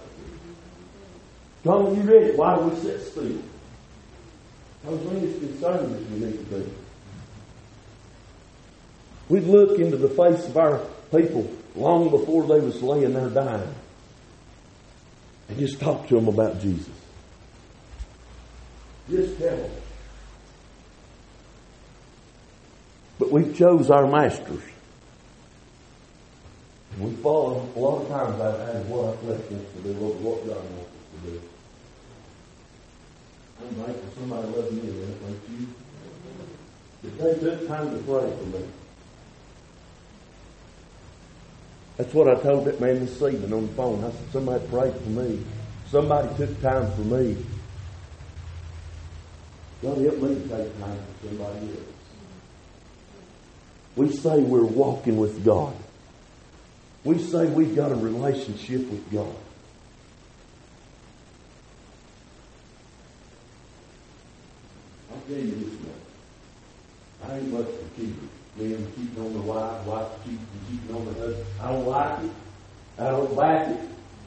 John, 1.64 1.96
you 1.96 2.02
read 2.02 2.22
it. 2.28 2.38
Why 2.38 2.56
do 2.56 2.62
we 2.62 2.76
sit 2.76 3.00
still? 3.00 3.42
We 4.84 4.92
as 4.92 5.38
concerned 5.38 5.96
as 5.96 6.02
we 6.10 6.26
need 6.26 6.38
to 6.38 6.56
be. 6.56 6.70
We'd 9.28 9.44
look 9.44 9.78
into 9.80 9.96
the 9.96 10.08
face 10.08 10.46
of 10.46 10.56
our 10.56 10.80
people 11.10 11.50
long 11.74 12.10
before 12.10 12.46
they 12.46 12.60
was 12.60 12.82
laying 12.82 13.12
there 13.12 13.28
dying 13.28 13.74
and 15.48 15.58
just 15.58 15.80
talk 15.80 16.06
to 16.08 16.14
them 16.14 16.28
about 16.28 16.60
Jesus. 16.60 16.88
Just 19.10 19.38
tell 19.38 19.56
them. 19.56 19.70
But 23.18 23.32
we 23.32 23.52
chose 23.52 23.90
our 23.90 24.06
masters. 24.06 24.62
We 26.98 27.12
follow 27.16 27.68
a 27.76 27.78
lot 27.78 28.02
of 28.02 28.08
times 28.08 28.40
I've 28.40 28.58
had 28.58 28.88
what 28.88 29.18
flesh 29.20 29.40
wants 29.50 29.72
to 29.72 29.82
do 29.82 29.90
over 29.90 30.16
what 30.24 30.46
God 30.46 30.56
wants 30.56 30.90
us 30.90 31.24
to 31.24 31.30
do. 31.30 31.42
I'm 33.60 33.74
thankful 33.74 34.12
somebody 34.18 34.48
loves 34.48 34.72
me 34.72 34.80
and 34.80 35.02
that 35.02 35.22
like 35.28 35.48
you. 35.50 35.66
But 37.02 37.18
they 37.18 37.34
took 37.38 37.68
time 37.68 37.90
to 37.90 37.98
pray 37.98 38.32
for 38.36 38.46
me. 38.46 38.64
That's 41.98 42.14
what 42.14 42.28
I 42.28 42.40
told 42.40 42.64
that 42.64 42.80
man 42.80 43.00
this 43.00 43.20
evening 43.20 43.52
on 43.52 43.66
the 43.66 43.72
phone. 43.74 44.02
I 44.02 44.10
said, 44.10 44.32
somebody 44.32 44.66
prayed 44.68 44.94
for 44.94 45.10
me. 45.10 45.44
Somebody 45.88 46.34
took 46.36 46.60
time 46.62 46.90
for 46.92 47.02
me. 47.02 47.36
God 49.82 49.98
help 49.98 50.18
me 50.18 50.34
to 50.34 50.40
take 50.40 50.80
time 50.80 50.98
for 51.20 51.28
somebody 51.28 51.66
else. 51.66 51.96
We 53.96 54.10
say 54.12 54.40
we're 54.40 54.64
walking 54.64 55.18
with 55.18 55.44
God. 55.44 55.74
We 57.06 57.18
say 57.18 57.46
we've 57.46 57.76
got 57.76 57.92
a 57.92 57.94
relationship 57.94 58.80
with 58.90 59.12
God. 59.12 59.32
I'll 65.12 65.20
tell 65.28 65.36
you 65.36 65.54
this 65.54 65.72
much. 65.86 67.30
I 67.30 67.36
ain't 67.36 67.52
much 67.52 67.66
for 67.66 67.88
keeping. 67.94 68.28
Men 68.56 68.92
keeping 68.96 69.24
on 69.24 69.32
the 69.34 69.40
wife, 69.40 69.86
wife 69.86 70.08
keeping, 70.24 70.46
keeping 70.68 70.96
on 70.96 71.04
the 71.04 71.12
husband. 71.12 71.46
I 71.62 71.70
don't 71.70 71.86
like 71.86 72.24
it. 72.24 72.30
I 72.98 73.10
don't 73.10 73.34
like 73.34 73.68
it. 73.68 73.80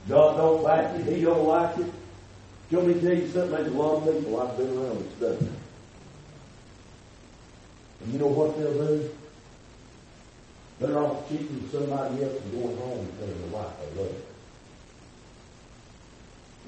God 0.08 0.38
don't 0.38 0.64
like 0.64 1.00
it. 1.02 1.18
He 1.18 1.22
don't 1.22 1.46
like 1.46 1.78
it. 1.80 1.92
Want 2.72 2.88
me 2.88 2.94
tell 2.94 3.14
you 3.14 3.28
something? 3.28 3.52
There's 3.52 3.68
a 3.68 3.72
lot 3.72 4.08
of 4.08 4.16
people 4.16 4.40
I've 4.40 4.56
been 4.56 4.78
around 4.78 5.06
that. 5.20 5.40
And 8.02 8.14
you 8.14 8.20
know 8.20 8.28
what 8.28 8.58
they'll 8.58 8.74
do? 8.74 9.10
They're 10.80 10.98
off 10.98 11.28
cheating 11.28 11.68
somebody 11.72 12.24
else 12.24 12.42
and 12.42 12.52
going 12.54 12.78
home 12.78 13.00
and 13.00 13.20
telling 13.20 13.42
the 13.42 13.48
wife 13.48 13.68
they 13.80 14.02
love 14.02 14.12
her. 14.12 14.18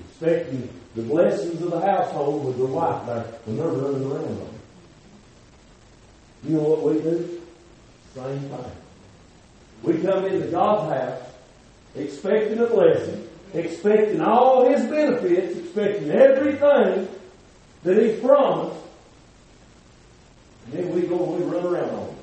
Expecting 0.02 0.70
the 0.96 1.02
blessings 1.04 1.62
of 1.62 1.72
the 1.72 1.80
household 1.80 2.46
with 2.46 2.58
their 2.58 2.66
wife 2.66 3.06
back 3.08 3.26
when 3.46 3.58
they're 3.58 3.68
running 3.68 4.12
around 4.12 4.38
them. 4.38 4.60
You 6.44 6.56
know 6.56 6.64
what 6.64 6.84
we 6.84 7.02
do? 7.02 7.42
Same 8.16 8.40
thing. 8.40 8.72
We 9.84 9.98
come 10.00 10.26
into 10.26 10.48
God's 10.48 10.94
house 10.94 11.22
expecting 11.96 12.60
a 12.60 12.66
blessing, 12.66 13.28
expecting 13.54 14.22
all 14.22 14.70
His 14.70 14.82
benefits, 14.90 15.58
expecting 15.58 16.12
everything 16.12 17.08
that 17.84 17.98
He's 17.98 18.20
promised, 18.20 18.80
and 20.66 20.74
then 20.74 20.94
we 20.94 21.02
go 21.02 21.34
and 21.34 21.46
we 21.46 21.52
run 21.52 21.66
around 21.66 21.90
on 21.90 22.10
it 22.10 22.22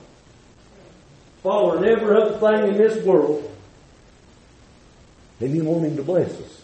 following 1.49 1.83
every 1.87 2.15
other 2.15 2.37
thing 2.39 2.75
in 2.75 2.77
this 2.77 3.03
world, 3.07 3.51
and 5.41 5.57
you 5.57 5.65
want 5.65 5.83
Him 5.83 5.97
to 5.97 6.03
bless 6.03 6.31
us. 6.31 6.63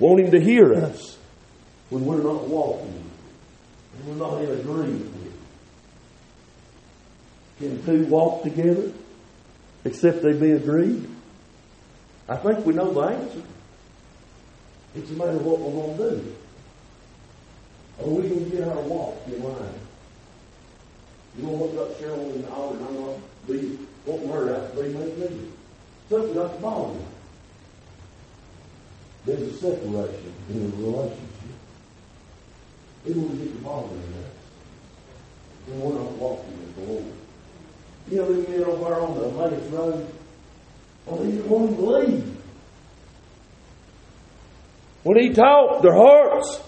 Want 0.00 0.18
Him 0.20 0.32
to 0.32 0.40
hear 0.40 0.74
us 0.74 1.16
when 1.90 2.04
we're 2.04 2.24
not 2.24 2.48
walking, 2.48 3.08
when 4.02 4.18
we're 4.18 4.26
not 4.26 4.42
in 4.42 4.50
agreement 4.50 5.14
with 5.14 5.22
Him. 7.62 7.82
Can 7.84 7.86
two 7.86 8.06
walk 8.06 8.42
together 8.42 8.90
except 9.84 10.22
they 10.22 10.32
be 10.32 10.50
agreed? 10.50 11.08
I 12.28 12.34
think 12.38 12.66
we 12.66 12.74
know 12.74 12.92
the 12.92 13.00
answer. 13.00 13.42
It's 14.96 15.10
a 15.10 15.14
matter 15.14 15.30
of 15.30 15.46
what 15.46 15.60
we're 15.60 15.70
going 15.70 15.96
to 15.96 16.20
do. 16.20 16.34
Are 18.00 18.08
we 18.08 18.28
going 18.28 18.50
to 18.50 18.56
get 18.56 18.66
our 18.66 18.80
walk 18.80 19.22
in 19.28 19.40
line? 19.40 19.74
You 21.36 21.42
know 21.44 21.52
what 21.52 21.74
got 21.74 21.98
Cheryl 21.98 22.34
in 22.34 22.42
the 22.42 22.52
hour 22.52 22.72
and 22.72 22.86
I'm 22.86 23.00
not 23.00 23.16
be 23.46 23.78
wanting 24.06 24.28
her 24.28 24.54
out 24.56 24.74
to 24.74 24.82
be 24.82 24.88
make 24.88 25.18
me. 25.18 25.50
Something 26.08 26.34
got 26.34 26.54
to 26.54 26.60
bother. 26.60 27.00
There's 29.26 29.42
a 29.42 29.52
separation 29.58 30.32
in 30.50 30.56
a 30.56 30.76
relationship. 30.76 31.26
It 33.06 33.16
will 33.16 33.28
get 33.28 33.52
to 33.52 33.58
bothering 33.58 34.00
us. 34.00 34.36
And 35.68 35.82
we're 35.82 35.94
not 35.94 36.12
walking 36.12 36.58
with 36.60 36.76
the 36.76 36.92
Lord. 36.92 37.04
You 38.08 38.16
know, 38.16 38.24
we 38.24 38.46
get 38.46 38.66
over 38.66 38.94
on 38.94 39.18
the 39.18 39.28
Emmaus 39.28 39.72
Road. 39.72 40.12
Well, 41.06 41.16
they 41.16 41.30
didn't 41.32 41.48
want 41.48 41.76
to 41.76 41.82
leave. 41.82 42.36
When 45.02 45.18
he 45.18 45.30
talked, 45.30 45.82
their 45.82 45.94
hearts 45.94 46.60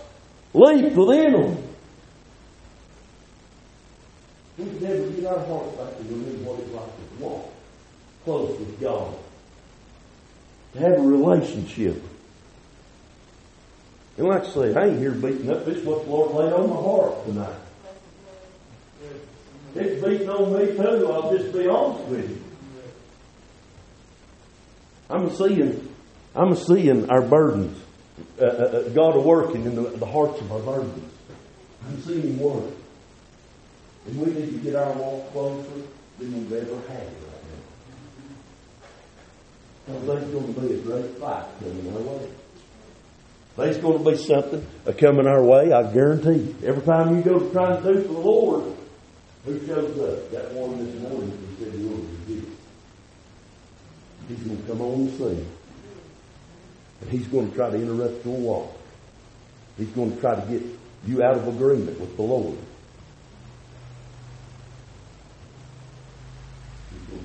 leaped 0.53 0.97
within 0.97 1.33
them. 1.33 1.68
We 4.59 4.65
can 4.65 4.83
never 4.83 5.11
get 5.11 5.27
our 5.27 5.47
hearts 5.47 5.77
back 5.77 5.97
to 5.97 6.03
remember 6.03 6.51
what 6.51 6.61
it's 6.61 6.73
like 6.73 6.87
to 6.87 7.25
walk 7.25 7.53
close 8.25 8.59
with 8.59 8.81
God. 8.81 9.15
To 10.73 10.79
have 10.81 10.99
a 10.99 11.01
relationship. 11.01 12.03
And 14.17 14.27
like 14.27 14.45
I 14.45 14.51
say, 14.51 14.75
I 14.75 14.87
ain't 14.87 14.99
here 14.99 15.13
beating 15.13 15.49
up. 15.51 15.65
This 15.65 15.79
is 15.79 15.87
what 15.87 16.05
the 16.05 16.11
Lord 16.11 16.35
laid 16.35 16.53
on 16.53 16.69
my 16.69 16.77
heart 16.77 17.25
tonight. 17.25 17.61
It's 19.77 20.05
beating 20.05 20.29
on 20.29 20.53
me 20.53 20.67
too, 20.77 21.11
I'll 21.11 21.37
just 21.37 21.53
be 21.53 21.69
honest 21.69 22.05
with 22.09 22.29
you. 22.29 22.45
I'm 25.09 25.31
seeing, 25.31 25.95
I'm 26.35 26.55
seeing 26.57 27.09
our 27.09 27.23
burdens. 27.23 27.81
Uh, 28.41 28.45
uh, 28.45 28.47
uh 28.47 28.89
God 28.89 29.25
working 29.25 29.65
in 29.65 29.77
the, 29.77 29.83
the 29.83 30.07
hearts 30.07 30.41
of 30.41 30.51
our 30.51 30.61
burdens. 30.61 31.13
I'm 31.87 32.03
seeing 32.03 32.23
Him 32.23 32.41
work. 32.41 32.75
And 34.09 34.21
we 34.21 34.33
need 34.33 34.51
to 34.53 34.59
get 34.59 34.75
our 34.75 34.93
walk 34.95 35.31
closer 35.33 35.83
than 36.19 36.33
we've 36.33 36.53
ever 36.53 36.81
had 36.89 37.07
right 37.07 37.43
now. 37.45 37.61
Because 39.85 40.07
there's 40.07 40.31
going 40.33 40.55
to 40.55 40.61
be 40.63 40.75
a 40.75 40.79
great 40.79 41.19
fight 41.19 41.45
coming 41.61 41.95
our 41.95 42.01
way. 42.01 42.31
There's 43.57 43.77
going 43.77 44.03
to 44.03 44.11
be 44.11 44.17
something 44.17 44.67
coming 44.97 45.27
our 45.27 45.45
way, 45.45 45.73
I 45.73 45.93
guarantee. 45.93 46.55
Every 46.65 46.83
time 46.83 47.17
you 47.17 47.23
go 47.23 47.39
to 47.39 47.53
try 47.53 47.77
to 47.77 47.83
do 47.83 48.03
for 48.03 48.15
the 48.15 48.19
Lord, 48.19 48.77
who 49.45 49.67
shows 49.67 49.99
up? 49.99 50.31
That 50.31 50.55
one 50.55 50.83
this 50.83 51.03
morning 51.03 51.31
who 51.31 51.65
said 51.65 51.75
he 51.75 51.85
will 51.85 51.99
be 52.27 52.43
He's 54.29 54.39
going 54.39 54.63
to 54.63 54.69
come 54.69 54.81
on 54.81 55.05
the 55.05 55.13
scene. 55.13 55.47
And 57.03 57.11
he's 57.11 57.27
going 57.27 57.51
to 57.51 57.57
try 57.57 57.71
to 57.71 57.77
interrupt 57.77 58.25
your 58.25 58.37
walk. 58.37 58.79
He's 59.77 59.89
going 59.89 60.15
to 60.15 60.21
try 60.21 60.35
to 60.35 60.47
get 60.51 60.63
you 61.07 61.23
out 61.23 61.37
of 61.37 61.47
agreement 61.47 62.01
with 62.01 62.17
the 62.17 62.23
Lord. 62.23 62.57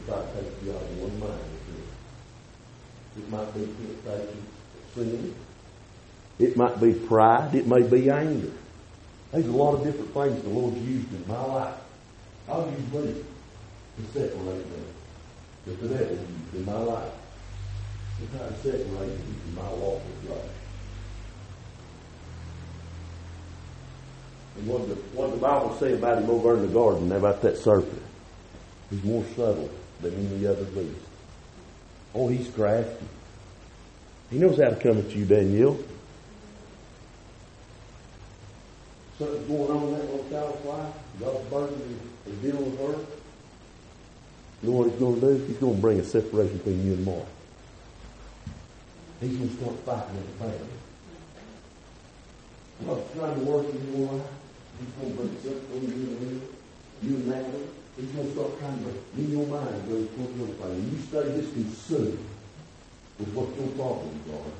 try 0.06 0.22
to 0.22 0.28
take 0.34 0.64
you 0.64 0.72
out 0.72 0.82
of 0.82 0.98
one 1.00 1.20
mind. 1.20 1.40
It 3.16 3.22
might 3.34 3.54
be 3.54 3.68
sin. 4.96 5.36
It 6.40 6.58
might 6.58 6.80
be 6.80 6.94
pride. 6.94 7.56
It 7.56 7.68
may 7.68 7.84
be 7.84 8.10
anger. 8.10 8.52
There's 9.32 9.48
a 9.48 9.52
lot 9.52 9.76
of 9.76 9.84
different 9.84 10.14
things 10.14 10.44
the 10.44 10.50
Lord's 10.50 10.78
used 10.78 11.12
in 11.14 11.28
my 11.28 11.44
life. 11.44 11.76
I'll 12.48 12.70
use 12.70 12.94
me 12.94 13.24
to 13.98 14.04
separate 14.14 14.72
them. 14.72 14.86
But 15.66 15.82
the 15.82 15.88
devil 15.88 16.18
used 16.18 16.56
in 16.56 16.66
my 16.66 16.78
life 16.78 17.14
to 18.20 18.38
try 18.38 18.48
to 18.48 18.56
separate 18.58 19.10
me 19.10 19.36
from 19.44 19.56
my 19.56 19.70
walk 19.70 20.02
with 20.06 20.30
God. 20.30 20.50
And 24.58 24.68
what 24.68 24.88
the, 24.88 24.96
what 25.18 25.32
the 25.32 25.38
Bible 25.38 25.76
say 25.80 25.94
about 25.94 26.22
him 26.22 26.30
over 26.30 26.56
in 26.56 26.62
the 26.62 26.68
garden, 26.68 27.12
about 27.12 27.42
that 27.42 27.58
serpent, 27.58 28.04
he's 28.92 29.04
more 29.04 29.26
subtle 29.36 29.70
than 30.02 30.14
any 30.14 30.46
other 30.46 30.66
beast. 30.66 31.00
Oh, 32.14 32.28
he's 32.28 32.48
crafty. 32.50 33.08
He 34.34 34.40
knows 34.40 34.58
how 34.58 34.70
to 34.70 34.76
come 34.76 34.98
at 34.98 35.12
you, 35.16 35.26
Daniel. 35.26 35.78
Something's 39.20 39.48
going 39.48 39.70
on 39.70 39.84
in 39.84 39.92
that 39.94 40.10
little 40.10 40.28
child's 40.28 40.66
life. 40.66 40.94
God's 41.20 41.50
burden 41.52 42.00
is 42.26 42.34
dealing 42.38 42.66
with 42.66 42.80
her. 42.80 43.06
You 44.64 44.72
know 44.72 44.78
what 44.78 44.90
he's 44.90 45.00
going 45.00 45.22
to 45.22 45.22
do? 45.22 45.46
He's 45.46 45.58
going 45.58 45.76
to 45.76 45.82
bring 45.82 46.00
a 46.00 46.04
separation 46.04 46.58
between 46.58 46.84
you 46.84 46.94
and 46.94 47.06
Mark. 47.06 47.28
He's 49.22 49.38
going 49.38 49.50
to 49.50 49.56
start 49.56 49.76
fighting 49.86 50.16
with 50.16 50.26
the 50.26 50.46
family. 50.46 50.68
God's 52.88 53.14
trying 53.14 53.36
to 53.36 53.46
work 53.46 53.70
in 53.70 53.94
your 53.94 54.14
life. 54.14 54.28
He's 54.80 54.90
going 54.98 55.12
to 55.12 55.22
bring 55.22 55.38
separation 55.44 55.62
between 55.70 55.94
you 55.94 56.10
and 56.10 56.20
him. 56.20 56.42
You 57.04 57.16
and 57.18 57.32
that 57.32 57.46
He's 57.98 58.10
going 58.10 58.26
to 58.26 58.34
start 58.34 58.60
trying 58.60 58.84
to, 58.84 58.90
in 59.16 59.30
your 59.30 59.46
mind, 59.46 59.78
go 59.88 60.08
plan. 60.58 60.72
And 60.72 60.92
you 60.92 60.98
stay 61.06 61.38
just 61.38 61.54
consumed 61.54 62.33
with 63.20 63.34
what 63.34 63.56
your 63.58 63.68
problems 63.76 64.30
are. 64.30 64.52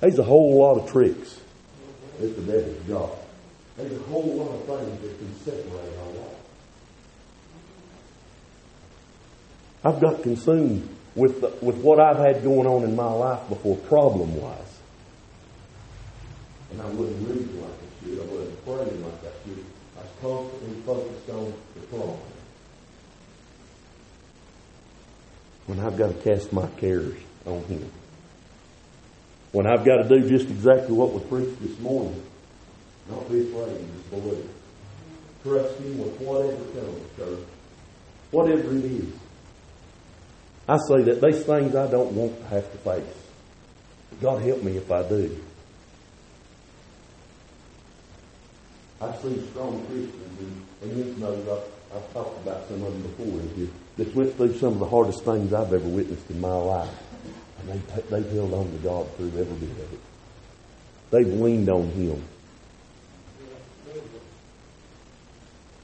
There's 0.00 0.18
a 0.18 0.24
whole 0.24 0.58
lot 0.58 0.78
of 0.78 0.90
tricks 0.90 1.40
that 2.18 2.36
the 2.36 2.42
devil's 2.42 2.82
got. 2.88 3.10
There's 3.76 3.92
a 3.92 4.02
whole 4.04 4.34
lot 4.36 4.54
of 4.54 4.64
things 4.64 5.00
that 5.02 5.18
can 5.18 5.34
separate 5.40 5.98
our 5.98 6.06
life. 6.06 6.36
I've 9.84 10.00
got 10.00 10.22
consumed 10.22 10.88
with, 11.14 11.40
the, 11.40 11.52
with 11.64 11.76
what 11.76 11.98
I've 12.00 12.18
had 12.18 12.42
going 12.42 12.66
on 12.66 12.84
in 12.84 12.94
my 12.94 13.10
life 13.10 13.48
before, 13.48 13.76
problem 13.76 14.34
wise. 14.40 14.80
And 16.72 16.82
I 16.82 16.86
wouldn't 16.86 17.28
read 17.28 17.54
like 17.60 17.70
I 17.70 18.04
should. 18.04 18.20
I 18.20 18.24
wasn't 18.24 18.64
praying 18.64 19.04
like 19.04 19.24
I 19.24 19.48
should 19.48 19.64
constantly 20.20 20.80
focused 20.82 21.30
on 21.30 21.54
the 21.74 21.80
cross. 21.86 22.18
When 25.70 25.78
I've 25.78 25.96
got 25.96 26.08
to 26.08 26.14
cast 26.14 26.52
my 26.52 26.66
cares 26.78 27.14
on 27.46 27.62
Him. 27.66 27.88
When 29.52 29.68
I've 29.68 29.84
got 29.84 30.02
to 30.02 30.08
do 30.08 30.28
just 30.28 30.50
exactly 30.50 30.92
what 30.92 31.12
was 31.12 31.22
preached 31.22 31.62
this 31.62 31.78
morning. 31.78 32.20
Not 33.08 33.30
be 33.30 33.42
afraid, 33.42 33.78
just 33.78 34.10
believe. 34.10 34.50
Trust 35.44 35.78
Him 35.78 35.98
with 35.98 36.20
whatever 36.22 36.56
comes, 36.56 37.16
church. 37.16 37.46
Whatever 38.32 38.76
it 38.78 38.84
is. 38.84 39.12
I 40.66 40.76
say 40.88 41.02
that 41.02 41.20
these 41.22 41.44
things 41.44 41.76
I 41.76 41.88
don't 41.88 42.14
want 42.16 42.36
to 42.40 42.46
have 42.48 42.72
to 42.72 42.78
face. 42.78 43.14
God 44.20 44.42
help 44.42 44.64
me 44.64 44.76
if 44.76 44.90
I 44.90 45.08
do. 45.08 45.38
I've 49.00 49.20
seen 49.20 49.48
strong 49.50 49.86
Christians, 49.86 50.64
and, 50.82 50.96
you 50.96 51.04
know, 51.18 51.32
I've, 51.32 51.96
I've 51.96 52.12
talked 52.12 52.42
about 52.42 52.66
some 52.68 52.82
of 52.82 52.92
them 52.92 53.02
before 53.02 53.40
in 53.40 53.48
here, 53.54 53.68
went 54.14 54.34
through 54.36 54.56
some 54.58 54.74
of 54.74 54.78
the 54.78 54.86
hardest 54.86 55.24
things 55.24 55.52
I've 55.52 55.72
ever 55.72 55.88
witnessed 55.88 56.30
in 56.30 56.40
my 56.40 56.54
life. 56.54 56.88
And 57.60 57.68
they, 57.68 58.02
they've 58.02 58.32
held 58.32 58.54
on 58.54 58.70
to 58.70 58.78
God 58.78 59.14
through 59.16 59.28
every 59.28 59.44
bit 59.44 59.70
of 59.70 59.92
it. 59.92 60.00
They've 61.10 61.26
leaned 61.26 61.68
on 61.68 61.88
Him. 61.88 62.22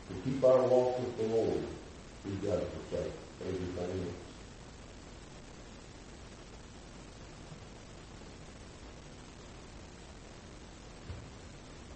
To 0.09 0.15
keep 0.25 0.43
our 0.43 0.63
walk 0.63 0.99
with 0.99 1.19
the 1.19 1.35
Lord, 1.35 1.63
we've 2.25 2.43
got 2.43 2.61
to 2.61 2.67
forsake 2.67 3.13
everything 3.43 4.07
else. 4.07 4.15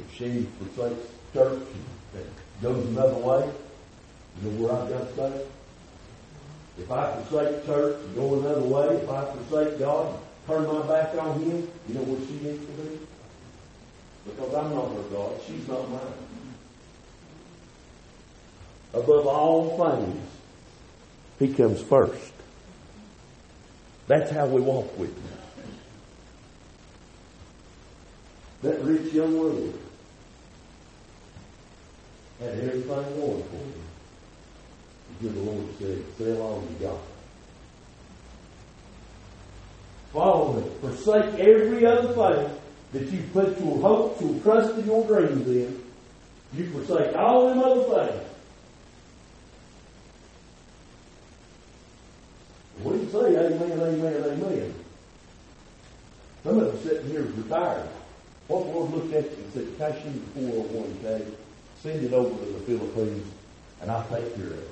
If 0.00 0.14
she 0.14 0.46
forsakes 0.58 1.08
church 1.32 1.62
goes 2.62 2.86
another 2.86 3.14
way, 3.14 3.50
you 4.42 4.50
know 4.50 4.62
where 4.62 4.72
I've 4.72 4.88
got 4.88 5.06
to 5.06 5.12
stay? 5.12 5.46
If 6.78 6.90
I 6.90 7.22
forsake 7.22 7.66
church 7.66 7.96
and 8.04 8.14
go 8.14 8.38
another 8.38 8.62
way, 8.62 8.96
if 8.96 9.08
I 9.08 9.24
forsake 9.24 9.78
God, 9.78 10.14
and 10.14 10.18
turn 10.46 10.66
my 10.66 10.86
back 10.86 11.14
on 11.18 11.40
Him, 11.40 11.68
you 11.88 11.94
know 11.94 12.02
where 12.02 12.26
she 12.26 12.34
needs 12.44 12.64
to 12.64 12.72
be? 12.72 12.98
Because 14.26 14.54
I'm 14.54 14.74
not 14.74 14.92
her 14.92 15.02
God. 15.10 15.40
She's 15.46 15.66
not 15.68 15.88
mine. 15.90 16.00
Above 18.92 19.26
all 19.26 19.96
things, 19.96 20.26
He 21.38 21.54
comes 21.54 21.80
first. 21.80 22.32
That's 24.06 24.30
how 24.30 24.46
we 24.46 24.60
walk 24.60 24.98
with 24.98 25.14
Him. 25.14 25.38
That 28.62 28.80
rich 28.82 29.12
young 29.12 29.32
ruler 29.38 29.72
had 32.40 32.58
everything 32.58 32.86
going 32.86 33.42
for 33.44 33.56
him. 33.56 33.74
Until 35.20 35.32
the 35.32 35.50
Lord 35.50 35.78
said, 35.78 36.04
sell 36.16 36.42
all 36.42 36.64
you 36.70 36.86
got. 36.86 36.98
Follow 40.12 40.60
me. 40.60 40.70
Forsake 40.80 41.38
every 41.38 41.86
other 41.86 42.08
thing 42.08 42.56
that 42.92 43.12
you 43.12 43.22
put 43.32 43.60
your 43.60 43.78
hopes, 43.80 44.20
your 44.20 44.40
trust, 44.40 44.74
and 44.74 44.86
your 44.86 45.06
dreams 45.06 45.46
in. 45.46 45.84
You 46.52 46.70
forsake 46.70 47.14
all 47.14 47.48
them 47.48 47.60
other 47.60 48.08
things. 48.08 48.26
We 52.82 52.98
can 52.98 53.10
say 53.12 53.36
amen, 53.36 53.78
amen, 53.78 54.24
amen. 54.24 54.74
Some 56.42 56.58
of 56.58 56.74
us 56.74 56.82
sitting 56.82 57.10
here 57.10 57.22
retired. 57.22 57.88
What 58.48 58.66
Lord 58.66 58.90
looked 58.90 59.12
at 59.12 59.24
you 59.24 59.36
and 59.44 59.52
said, 59.52 59.78
cash 59.78 60.04
in 60.04 60.14
the 60.34 60.40
401k, 60.40 61.26
send 61.82 62.04
it 62.04 62.12
over 62.12 62.44
to 62.44 62.52
the 62.52 62.60
Philippines, 62.60 63.26
and 63.80 63.90
I'll 63.90 64.06
take 64.08 64.34
care 64.34 64.46
of 64.46 64.52
it. 64.52 64.70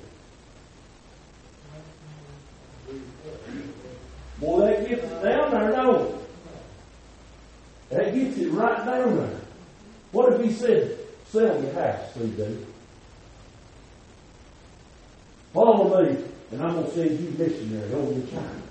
Boy, 4.41 4.61
that 4.61 4.89
gets 4.89 5.05
it 5.05 5.23
down 5.23 5.51
there, 5.51 5.73
it? 5.95 6.15
That 7.91 8.15
gets 8.15 8.39
it 8.39 8.51
right 8.51 8.85
down 8.85 9.17
there. 9.17 9.41
What 10.13 10.33
if 10.35 10.45
he 10.45 10.53
said, 10.53 10.99
sell 11.27 11.63
your 11.63 11.73
house, 11.73 12.15
CD? 12.15 12.59
Follow 15.53 16.03
me, 16.03 16.25
and 16.53 16.63
I'm 16.63 16.75
going 16.75 16.85
to 16.87 16.95
send 16.95 17.19
you 17.19 17.31
missionary 17.39 17.93
over 17.95 18.15
to 18.15 18.27
China. 18.31 18.63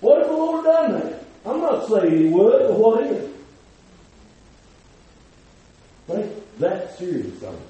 What 0.00 0.20
if 0.20 0.26
the 0.26 0.32
Lord 0.32 0.64
done 0.64 0.92
that? 0.92 1.24
I'm 1.46 1.60
not 1.60 1.88
saying 1.88 2.18
he 2.18 2.24
would, 2.28 2.68
but 2.68 2.78
what 2.78 3.04
if? 3.04 3.30
Think 6.06 6.53
that 6.64 6.98
serious 6.98 7.42
on 7.42 7.54
it. 7.54 7.60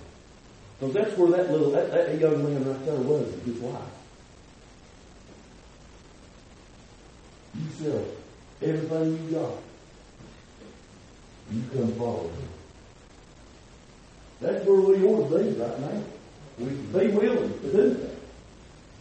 Because 0.79 0.95
that's 0.95 1.19
where 1.19 1.31
that 1.33 1.51
little, 1.51 1.71
that, 1.71 1.91
that 1.91 2.21
young 2.21 2.43
man 2.43 2.65
right 2.69 2.85
there 2.87 2.97
was 2.97 3.33
in 3.33 3.41
his 3.41 3.61
life. 3.61 3.83
You 7.55 7.71
sell 7.79 8.05
everything 8.63 9.29
you 9.29 9.37
got. 9.37 9.51
You 11.53 11.63
come 11.73 11.93
follow 11.93 12.29
him. 12.29 12.49
That's 14.41 14.67
where 14.67 14.81
we 14.81 15.05
ought 15.05 15.29
to 15.29 15.39
be 15.39 15.61
right 15.61 15.81
now. 15.81 16.03
We 16.59 16.67
can 16.67 16.93
be 16.93 17.09
willing 17.09 17.61
to 17.61 17.73
do 17.73 17.95
that. 17.95 18.11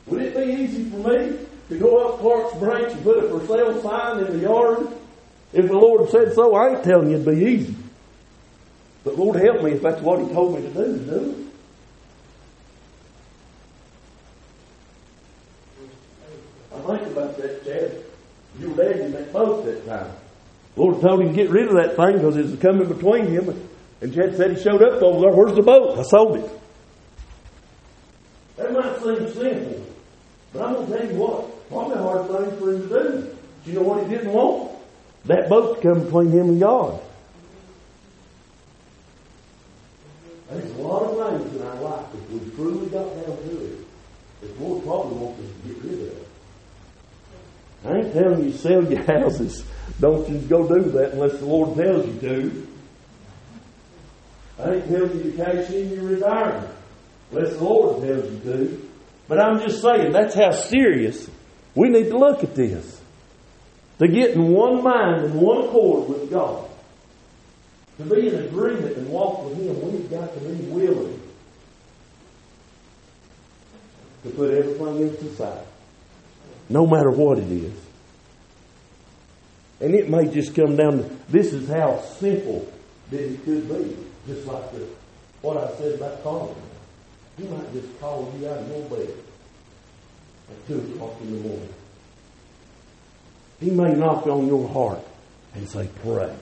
Would 0.08 0.22
it 0.22 0.36
be 0.36 0.64
easy 0.64 0.90
for 0.90 0.98
me 0.98 1.38
to 1.70 1.80
go 1.80 2.08
up 2.08 2.20
Clark's 2.20 2.58
branch 2.58 2.94
and 2.94 3.04
put 3.04 3.24
a 3.24 3.30
for 3.30 3.48
sale 3.48 3.82
sign 3.82 4.26
in 4.26 4.38
the 4.38 4.44
yard? 4.44 4.88
If 5.54 5.68
the 5.68 5.74
Lord 5.74 6.10
said 6.10 6.34
so, 6.34 6.56
I 6.56 6.76
ain't 6.76 6.84
telling 6.84 7.10
you 7.10 7.18
it'd 7.18 7.26
be 7.26 7.46
easy. 7.46 7.76
But 9.04 9.18
Lord 9.18 9.36
help 9.36 9.64
me 9.64 9.72
if 9.72 9.82
that's 9.82 10.02
what 10.02 10.20
He 10.20 10.28
told 10.34 10.56
me 10.56 10.62
to 10.62 10.74
do, 10.74 10.98
do 10.98 11.30
it. 11.32 11.44
I 16.74 16.98
think 16.98 17.08
about 17.08 17.38
that, 17.38 17.66
Chad. 17.66 18.04
Your 18.60 18.76
daddy 18.76 19.08
made 19.12 19.32
both 19.32 19.66
that 19.66 19.86
time. 19.86 20.12
Lord 20.76 21.02
told 21.02 21.22
him 21.22 21.30
to 21.30 21.34
get 21.34 21.50
rid 21.50 21.68
of 21.68 21.76
that 21.76 21.96
thing 21.96 22.18
because 22.18 22.36
it 22.36 22.46
was 22.46 22.56
coming 22.60 22.88
between 22.88 23.28
him. 23.28 23.70
And 24.02 24.14
Chad 24.14 24.36
said 24.36 24.58
he 24.58 24.62
showed 24.62 24.82
up 24.82 25.02
over 25.02 25.22
there. 25.22 25.32
Where's 25.32 25.56
the 25.56 25.62
boat? 25.62 25.98
I 25.98 26.04
sold 26.04 26.38
it. 26.38 26.50
That 28.58 28.74
might 28.74 29.02
seem 29.02 29.34
simple, 29.34 29.86
but 30.52 30.62
I'm 30.62 30.74
going 30.74 30.88
to 30.88 30.98
tell 30.98 31.12
you 31.12 31.16
what. 31.20 31.70
Probably 31.70 31.96
a 31.96 31.98
hard 31.98 32.28
thing 32.28 32.60
for 32.60 32.74
him 32.74 32.82
to 32.82 32.88
do. 32.88 33.36
Do 33.66 33.72
you 33.72 33.80
know 33.80 33.84
what 33.84 34.04
he 34.04 34.10
didn't 34.10 34.34
want? 34.34 34.72
That 35.26 35.50
boat 35.50 35.82
to 35.82 35.82
come 35.82 36.04
between 36.04 36.32
him 36.32 36.50
and 36.50 36.60
God. 36.60 37.00
There's 40.50 40.72
a 40.72 40.82
lot 40.82 41.04
of 41.04 41.42
things 41.42 41.56
in 41.56 41.68
our 41.68 41.82
life, 41.82 42.06
if 42.14 42.30
we 42.30 42.56
truly 42.56 42.88
got 42.88 43.16
down 43.16 43.38
to 43.38 43.66
it, 43.66 43.80
that 44.42 44.62
Lord 44.62 44.84
probably 44.84 45.18
wants 45.18 45.40
us 45.42 45.50
to 45.50 45.74
get 45.74 45.84
rid 45.84 46.08
of. 46.10 46.24
I 47.86 47.98
ain't 47.98 48.14
telling 48.14 48.46
you 48.46 48.52
sell 48.54 48.84
your 48.84 49.04
houses. 49.04 49.66
Don't 50.00 50.28
you 50.30 50.40
go 50.40 50.68
do 50.68 50.90
that 50.92 51.14
unless 51.14 51.40
the 51.40 51.46
Lord 51.46 51.78
tells 51.78 52.08
you 52.08 52.20
to. 52.22 52.68
I 54.60 54.76
ain't 54.76 54.88
telling 54.88 55.18
you 55.18 55.32
to 55.32 55.38
cash 55.38 55.70
in 55.72 55.90
your 55.92 56.04
retirement 56.04 56.72
unless 57.32 57.54
the 57.54 57.64
Lord 57.64 58.04
tells 58.04 58.32
you 58.32 58.40
to. 58.40 58.90
But 59.28 59.40
I'm 59.40 59.60
just 59.60 59.82
saying 59.82 60.12
that's 60.12 60.36
how 60.36 60.52
serious 60.52 61.30
we 61.76 61.90
need 61.90 62.10
to 62.10 62.18
look 62.18 62.44
at 62.44 62.56
this. 62.56 63.02
To 64.00 64.08
get 64.08 64.32
in 64.32 64.52
one 64.52 64.84
mind 64.84 65.26
and 65.26 65.36
one 65.36 65.66
accord 65.66 66.10
with 66.10 66.30
God. 66.30 66.70
To 67.98 68.04
be 68.04 68.28
in 68.28 68.36
agreement 68.46 68.98
and 68.98 69.10
walk 69.10 69.46
with 69.46 69.58
Him, 69.58 69.82
we've 69.82 70.10
got 70.10 70.34
to 70.34 70.40
be 70.40 70.56
willing 70.66 71.22
to 74.24 74.30
put 74.30 74.54
everything 74.54 75.10
else 75.10 75.22
aside. 75.22 75.66
No 76.70 76.88
matter 76.88 77.12
what 77.12 77.38
it 77.38 77.52
is. 77.52 77.74
And 79.80 79.94
it 79.94 80.10
may 80.10 80.26
just 80.28 80.56
come 80.56 80.76
down 80.76 81.00
to 81.00 81.04
this 81.30 81.52
is 81.54 81.68
how 81.68 82.02
simple 82.02 82.72
that 83.12 83.20
it 83.20 83.44
could 83.44 83.68
be. 83.68 83.98
Just 84.26 84.48
like 84.48 84.72
the, 84.72 84.88
what 85.42 85.58
I 85.58 85.76
said 85.78 85.96
about 85.96 86.24
calling. 86.24 86.56
He 87.38 87.44
might 87.44 87.72
just 87.74 88.00
call 88.00 88.34
you 88.40 88.48
out 88.48 88.60
of 88.60 88.68
your 88.70 88.82
bed 88.90 89.14
at 90.50 90.68
2 90.68 90.94
o'clock 90.94 91.20
in 91.22 91.32
the 91.32 91.50
morning. 91.50 91.74
He 93.60 93.72
may 93.72 93.94
knock 93.94 94.26
on 94.28 94.48
your 94.48 94.68
heart 94.70 95.00
and 95.54 95.68
say, 95.68 95.90
pray. 96.02 96.34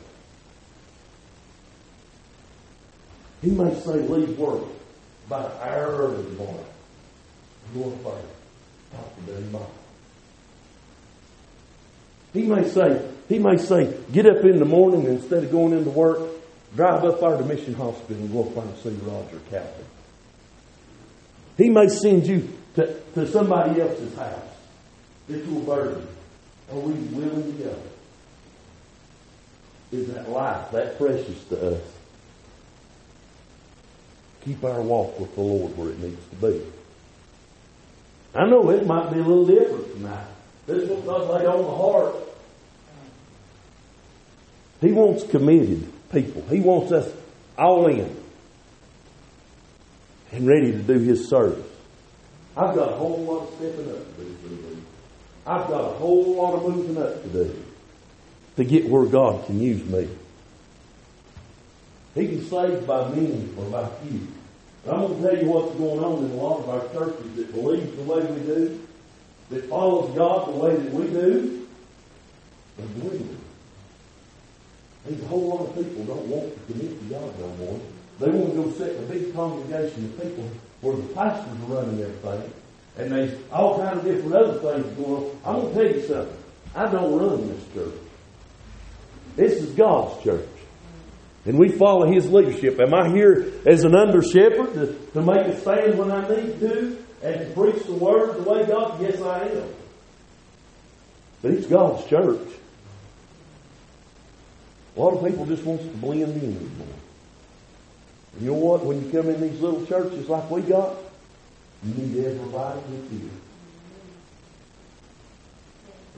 He 3.41 3.51
may 3.51 3.73
say, 3.79 4.07
leave 4.07 4.37
work 4.37 4.63
about 5.27 5.51
an 5.51 5.69
hour 5.69 5.87
early 5.97 6.23
tomorrow. 6.23 6.65
Go 7.73 7.83
and 7.83 8.03
pray. 8.03 8.11
Talk 8.91 9.25
to 9.25 9.31
Daddy. 9.31 9.65
He 12.33 12.43
may 12.43 12.67
say, 12.67 13.09
he 13.27 13.39
may 13.39 13.57
say, 13.57 13.93
get 14.11 14.25
up 14.25 14.43
in 14.43 14.59
the 14.59 14.65
morning 14.65 15.05
instead 15.05 15.43
of 15.43 15.51
going 15.51 15.73
into 15.73 15.89
work, 15.89 16.19
drive 16.75 17.03
up 17.03 17.19
there 17.19 17.37
to 17.37 17.43
Mission 17.43 17.73
Hospital 17.73 18.17
and 18.17 18.31
go 18.31 18.43
up 18.43 18.57
and 18.57 18.77
see 18.77 18.89
Roger 18.89 19.39
Calvin. 19.49 19.85
He 21.57 21.69
may 21.69 21.87
send 21.89 22.27
you 22.27 22.47
to, 22.75 22.99
to 23.15 23.27
somebody 23.27 23.81
else's 23.81 24.15
house 24.15 24.39
that 25.27 25.45
you're. 25.45 26.01
Are 26.71 26.79
we 26.79 26.93
willing 26.93 27.57
to 27.57 27.63
go? 27.63 27.75
Is 29.91 30.07
that 30.13 30.29
life 30.29 30.71
that 30.71 30.97
precious 30.97 31.43
to 31.45 31.75
us? 31.75 31.81
Keep 34.43 34.63
our 34.63 34.81
walk 34.81 35.19
with 35.19 35.33
the 35.35 35.41
Lord 35.41 35.77
where 35.77 35.89
it 35.89 35.99
needs 35.99 36.21
to 36.29 36.35
be. 36.35 36.61
I 38.33 38.45
know 38.47 38.69
it 38.69 38.85
might 38.85 39.11
be 39.11 39.19
a 39.19 39.23
little 39.23 39.45
different 39.45 39.93
tonight. 39.93 40.27
This 40.65 40.83
is 40.83 40.89
what 40.89 41.05
God 41.05 41.29
laid 41.29 41.45
on 41.45 41.63
the 41.63 41.75
heart. 41.75 42.15
He 44.79 44.91
wants 44.91 45.23
committed 45.23 45.91
people. 46.11 46.41
He 46.49 46.59
wants 46.59 46.91
us 46.91 47.11
all 47.57 47.87
in 47.87 48.15
and 50.31 50.47
ready 50.47 50.71
to 50.71 50.79
do 50.79 50.97
His 50.97 51.29
service. 51.29 51.67
I've 52.55 52.75
got 52.75 52.93
a 52.93 52.95
whole 52.95 53.19
lot 53.19 53.47
of 53.47 53.55
stepping 53.55 53.91
up 53.91 54.17
to 54.17 54.23
do. 54.23 54.81
I've 55.45 55.67
got 55.67 55.81
a 55.81 55.93
whole 55.95 56.35
lot 56.35 56.53
of 56.55 56.63
moving 56.63 57.01
up 57.01 57.21
to 57.23 57.29
do 57.29 57.63
to 58.57 58.63
get 58.63 58.87
where 58.87 59.05
God 59.05 59.45
can 59.45 59.59
use 59.59 59.83
me. 59.85 60.07
He 62.15 62.27
can 62.27 62.43
save 62.43 62.85
by 62.85 63.09
many 63.09 63.47
or 63.57 63.65
by 63.65 63.87
few. 64.01 64.27
And 64.83 64.93
I'm 64.93 64.99
going 65.01 65.21
to 65.21 65.29
tell 65.29 65.43
you 65.43 65.49
what's 65.49 65.75
going 65.75 66.03
on 66.03 66.25
in 66.25 66.31
a 66.31 66.35
lot 66.35 66.59
of 66.59 66.69
our 66.69 66.81
churches 66.93 67.35
that 67.35 67.53
believe 67.53 67.95
the 67.95 68.03
way 68.03 68.19
we 68.25 68.39
do, 68.41 68.87
that 69.49 69.69
follows 69.69 70.15
God 70.15 70.47
the 70.47 70.57
way 70.57 70.75
that 70.75 70.93
we 70.93 71.07
do, 71.07 71.67
and 72.77 73.01
believe 73.01 73.37
There's 75.05 75.21
a 75.21 75.27
whole 75.27 75.49
lot 75.49 75.69
of 75.69 75.75
people 75.75 76.03
don't 76.05 76.27
want 76.27 76.53
to 76.53 76.73
commit 76.73 76.99
to 76.99 77.05
God 77.05 77.39
no 77.39 77.47
more. 77.57 77.79
They 78.19 78.29
want 78.29 78.49
to 78.53 78.63
go 78.63 78.71
sit 78.71 78.95
in 78.95 79.03
a 79.03 79.07
big 79.07 79.33
congregation 79.33 80.05
of 80.05 80.21
people 80.21 80.49
where 80.81 80.95
the 80.95 81.13
pastors 81.13 81.53
are 81.53 81.75
running 81.75 82.01
everything, 82.01 82.53
and 82.97 83.11
there's 83.11 83.39
all 83.51 83.77
kinds 83.77 83.99
of 83.99 84.05
different 84.05 84.35
other 84.35 84.59
things 84.59 84.97
going 84.97 85.23
on. 85.23 85.37
I'm 85.45 85.61
going 85.61 85.73
to 85.73 85.83
tell 85.83 85.95
you 85.95 86.07
something. 86.07 86.37
I 86.73 86.91
don't 86.91 87.19
run 87.19 87.47
this 87.47 87.63
church. 87.73 87.99
This 89.35 89.53
is 89.61 89.71
God's 89.71 90.23
church. 90.23 90.50
And 91.45 91.57
we 91.57 91.69
follow 91.69 92.11
His 92.11 92.31
leadership. 92.31 92.79
Am 92.79 92.93
I 92.93 93.09
here 93.09 93.51
as 93.65 93.83
an 93.83 93.95
under 93.95 94.21
shepherd 94.21 94.73
to, 94.73 94.93
to 95.13 95.21
make 95.21 95.47
a 95.47 95.59
stand 95.59 95.97
when 95.97 96.11
I 96.11 96.27
need 96.27 96.59
to 96.59 97.03
and 97.23 97.39
to 97.39 97.53
preach 97.53 97.83
the 97.83 97.93
word 97.93 98.37
the 98.37 98.49
way 98.49 98.65
God? 98.65 99.01
Yes, 99.01 99.21
I 99.21 99.47
am. 99.47 99.73
But 101.41 101.51
it's 101.51 101.65
God's 101.65 102.07
church. 102.07 102.47
A 104.95 104.99
lot 104.99 105.13
of 105.13 105.25
people 105.25 105.45
just 105.45 105.63
want 105.63 105.81
to 105.81 105.87
blend 105.87 106.21
in 106.21 106.35
anymore. 106.35 106.87
You 108.39 108.47
know 108.47 108.53
what? 108.53 108.85
When 108.85 109.03
you 109.03 109.11
come 109.11 109.29
in 109.29 109.41
these 109.41 109.59
little 109.59 109.85
churches 109.85 110.29
like 110.29 110.49
we 110.51 110.61
got, 110.61 110.95
you 111.83 111.93
need 111.93 112.25
everybody 112.25 112.79
with 112.81 113.11
you. 113.11 113.29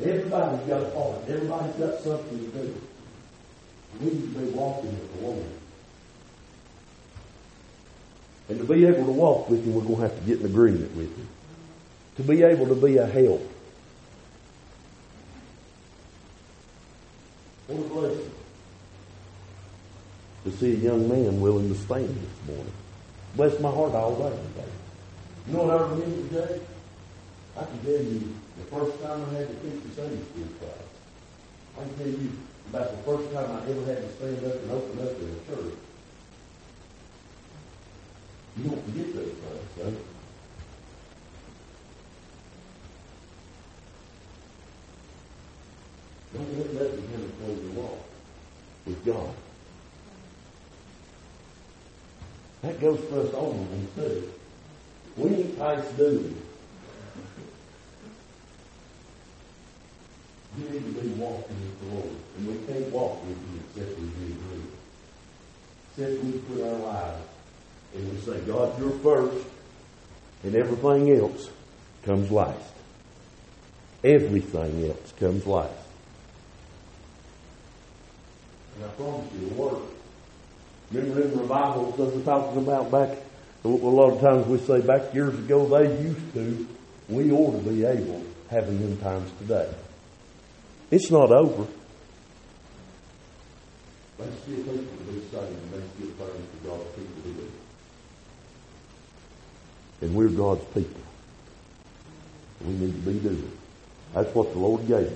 Everybody's 0.05 0.67
got 0.67 0.81
a 0.81 0.85
part. 0.85 1.29
Everybody's 1.29 1.75
got 1.75 1.99
something 2.01 2.39
to 2.39 2.57
do. 2.57 2.81
We 3.99 4.05
need 4.07 4.33
to 4.33 4.39
be 4.39 4.45
walking 4.51 4.91
with 4.91 5.19
the 5.19 5.27
Lord. 5.27 5.45
And 8.49 8.59
to 8.59 8.65
be 8.65 8.85
able 8.85 9.05
to 9.05 9.11
walk 9.11 9.49
with 9.49 9.63
Him, 9.65 9.73
we're 9.73 9.83
going 9.83 9.95
to 9.95 10.01
have 10.01 10.19
to 10.19 10.25
get 10.25 10.39
in 10.39 10.45
agreement 10.45 10.95
with 10.95 11.15
Him. 11.15 11.27
To 12.17 12.23
be 12.23 12.43
able 12.43 12.67
to 12.67 12.75
be 12.75 12.97
a 12.97 13.05
help. 13.05 13.49
What 17.67 17.79
a 17.79 17.89
blessing 17.89 18.31
to 20.43 20.51
see 20.51 20.73
a 20.73 20.75
young 20.75 21.07
man 21.07 21.39
willing 21.39 21.69
to 21.69 21.79
stand 21.79 22.09
this 22.09 22.47
morning. 22.47 22.73
Bless 23.35 23.59
my 23.59 23.71
heart 23.71 23.93
all 23.93 24.15
day 24.15 24.35
today. 24.35 24.69
You 25.47 25.53
know 25.53 25.63
what 25.63 25.77
I 25.77 25.83
remember 25.89 26.27
today? 26.27 26.61
I 27.57 27.63
can 27.65 27.79
tell 27.79 28.03
you 28.03 28.33
the 28.57 28.65
first 28.65 29.01
time 29.01 29.23
I 29.29 29.33
had 29.39 29.47
to 29.47 29.55
teach 29.55 29.83
the 29.83 29.89
Sunday 29.95 30.21
school 30.21 30.47
class. 30.59 30.83
I 31.77 31.83
can 31.83 31.97
tell 31.97 32.07
you 32.07 32.31
about 32.73 32.89
the 32.89 33.03
first 33.03 33.31
time 33.31 33.51
I 33.51 33.69
ever 33.69 33.85
had 33.85 33.97
to 34.01 34.09
stand 34.13 34.43
up 34.45 34.55
and 34.63 34.71
open 34.71 34.99
up 35.05 35.13
in 35.19 35.29
a 35.29 35.55
church. 35.55 35.75
You 38.57 38.63
don't 38.63 38.85
forget 38.85 39.13
those 39.13 39.31
things, 39.31 39.69
son. 39.77 39.97
Don't 46.33 46.57
let 46.57 46.73
nothing 46.73 47.09
come 47.13 47.27
between 47.27 47.75
your 47.75 47.83
walk 47.83 47.99
with 48.87 49.05
God. 49.05 49.35
That 52.63 52.81
goes 52.81 52.99
for 53.01 53.19
us 53.19 53.33
all 53.35 53.67
too. 53.95 54.33
We 55.17 55.29
ain't 55.29 55.57
nice 55.59 55.91
dudes. 55.91 56.52
Be 60.71 61.09
walking 61.09 61.55
with 61.59 61.79
the 61.81 61.95
Lord. 61.95 62.15
And 62.37 62.47
we 62.47 62.73
can't 62.73 62.91
walk 62.91 63.23
with 63.25 63.37
you 63.37 63.59
except 63.81 63.99
we 63.99 64.07
be 64.07 64.31
agreed. 64.33 64.71
Except 65.97 66.23
we 66.23 66.31
put 66.39 66.63
our 66.63 66.79
lives 66.79 67.23
and 67.95 68.11
we 68.11 68.17
say, 68.19 68.39
God, 68.41 68.79
you're 68.79 68.91
first, 68.99 69.45
and 70.43 70.55
everything 70.55 71.11
else 71.15 71.49
comes 72.03 72.31
last. 72.31 72.73
Everything 74.03 74.89
else 74.89 75.13
comes 75.19 75.45
last. 75.45 75.73
And 78.75 78.85
I 78.85 78.87
promise 78.89 79.31
you, 79.33 79.49
the 79.49 79.53
work 79.53 79.79
Remember 80.93 81.23
in 81.23 81.39
revivals 81.39 81.97
that 81.97 82.05
we're 82.05 82.23
talking 82.23 82.61
about 82.61 82.91
back, 82.91 83.17
a 83.63 83.67
lot 83.67 84.11
of 84.11 84.21
times 84.21 84.45
we 84.45 84.59
say 84.59 84.79
back 84.81 85.13
years 85.13 85.33
ago 85.33 85.65
they 85.65 86.01
used 86.03 86.33
to. 86.33 86.67
We 87.09 87.31
ought 87.31 87.63
to 87.63 87.69
be 87.69 87.83
able 87.83 88.23
having 88.49 88.79
them 88.79 88.97
times 88.97 89.31
today. 89.39 89.69
It's 90.93 91.09
not 91.09 91.31
over. 91.31 91.65
And 94.19 94.33
for 94.39 94.57
God's 96.67 96.83
people. 96.95 97.47
And 100.01 100.13
we're 100.13 100.27
God's 100.27 100.63
people. 100.65 101.01
We 102.61 102.73
need 102.73 102.93
to 102.93 103.11
be 103.11 103.17
doing. 103.17 103.57
That's 104.13 104.35
what 104.35 104.53
the 104.53 104.59
Lord 104.59 104.87
gave 104.87 105.07
us. 105.07 105.13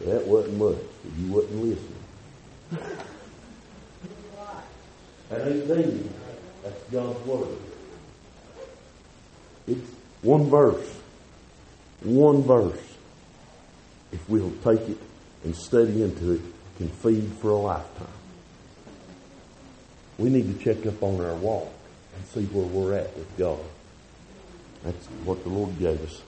That 0.00 0.26
wasn't 0.26 0.58
much, 0.58 0.82
but 1.04 1.12
you 1.20 1.32
wasn't 1.32 1.62
listening. 1.62 2.02
That 5.28 5.46
ain't 5.46 5.66
things. 5.68 6.12
That's 6.64 6.82
God's 6.90 7.26
Word. 7.26 7.58
It's 9.68 9.88
one 10.22 10.50
verse. 10.50 10.97
One 12.02 12.42
verse. 12.42 12.80
If 14.12 14.28
we'll 14.28 14.52
take 14.64 14.88
it 14.88 14.98
and 15.44 15.54
study 15.54 16.02
into 16.02 16.32
it, 16.32 16.40
can 16.78 16.88
feed 16.88 17.30
for 17.40 17.50
a 17.50 17.56
lifetime. 17.56 18.06
We 20.16 20.30
need 20.30 20.58
to 20.58 20.64
check 20.64 20.86
up 20.86 21.02
on 21.02 21.20
our 21.24 21.34
walk 21.34 21.72
and 22.14 22.26
see 22.26 22.44
where 22.52 22.66
we're 22.66 22.94
at 22.94 23.16
with 23.16 23.36
God. 23.36 23.60
That's 24.84 25.06
what 25.24 25.42
the 25.42 25.50
Lord 25.50 25.78
gave 25.78 26.02
us. 26.02 26.22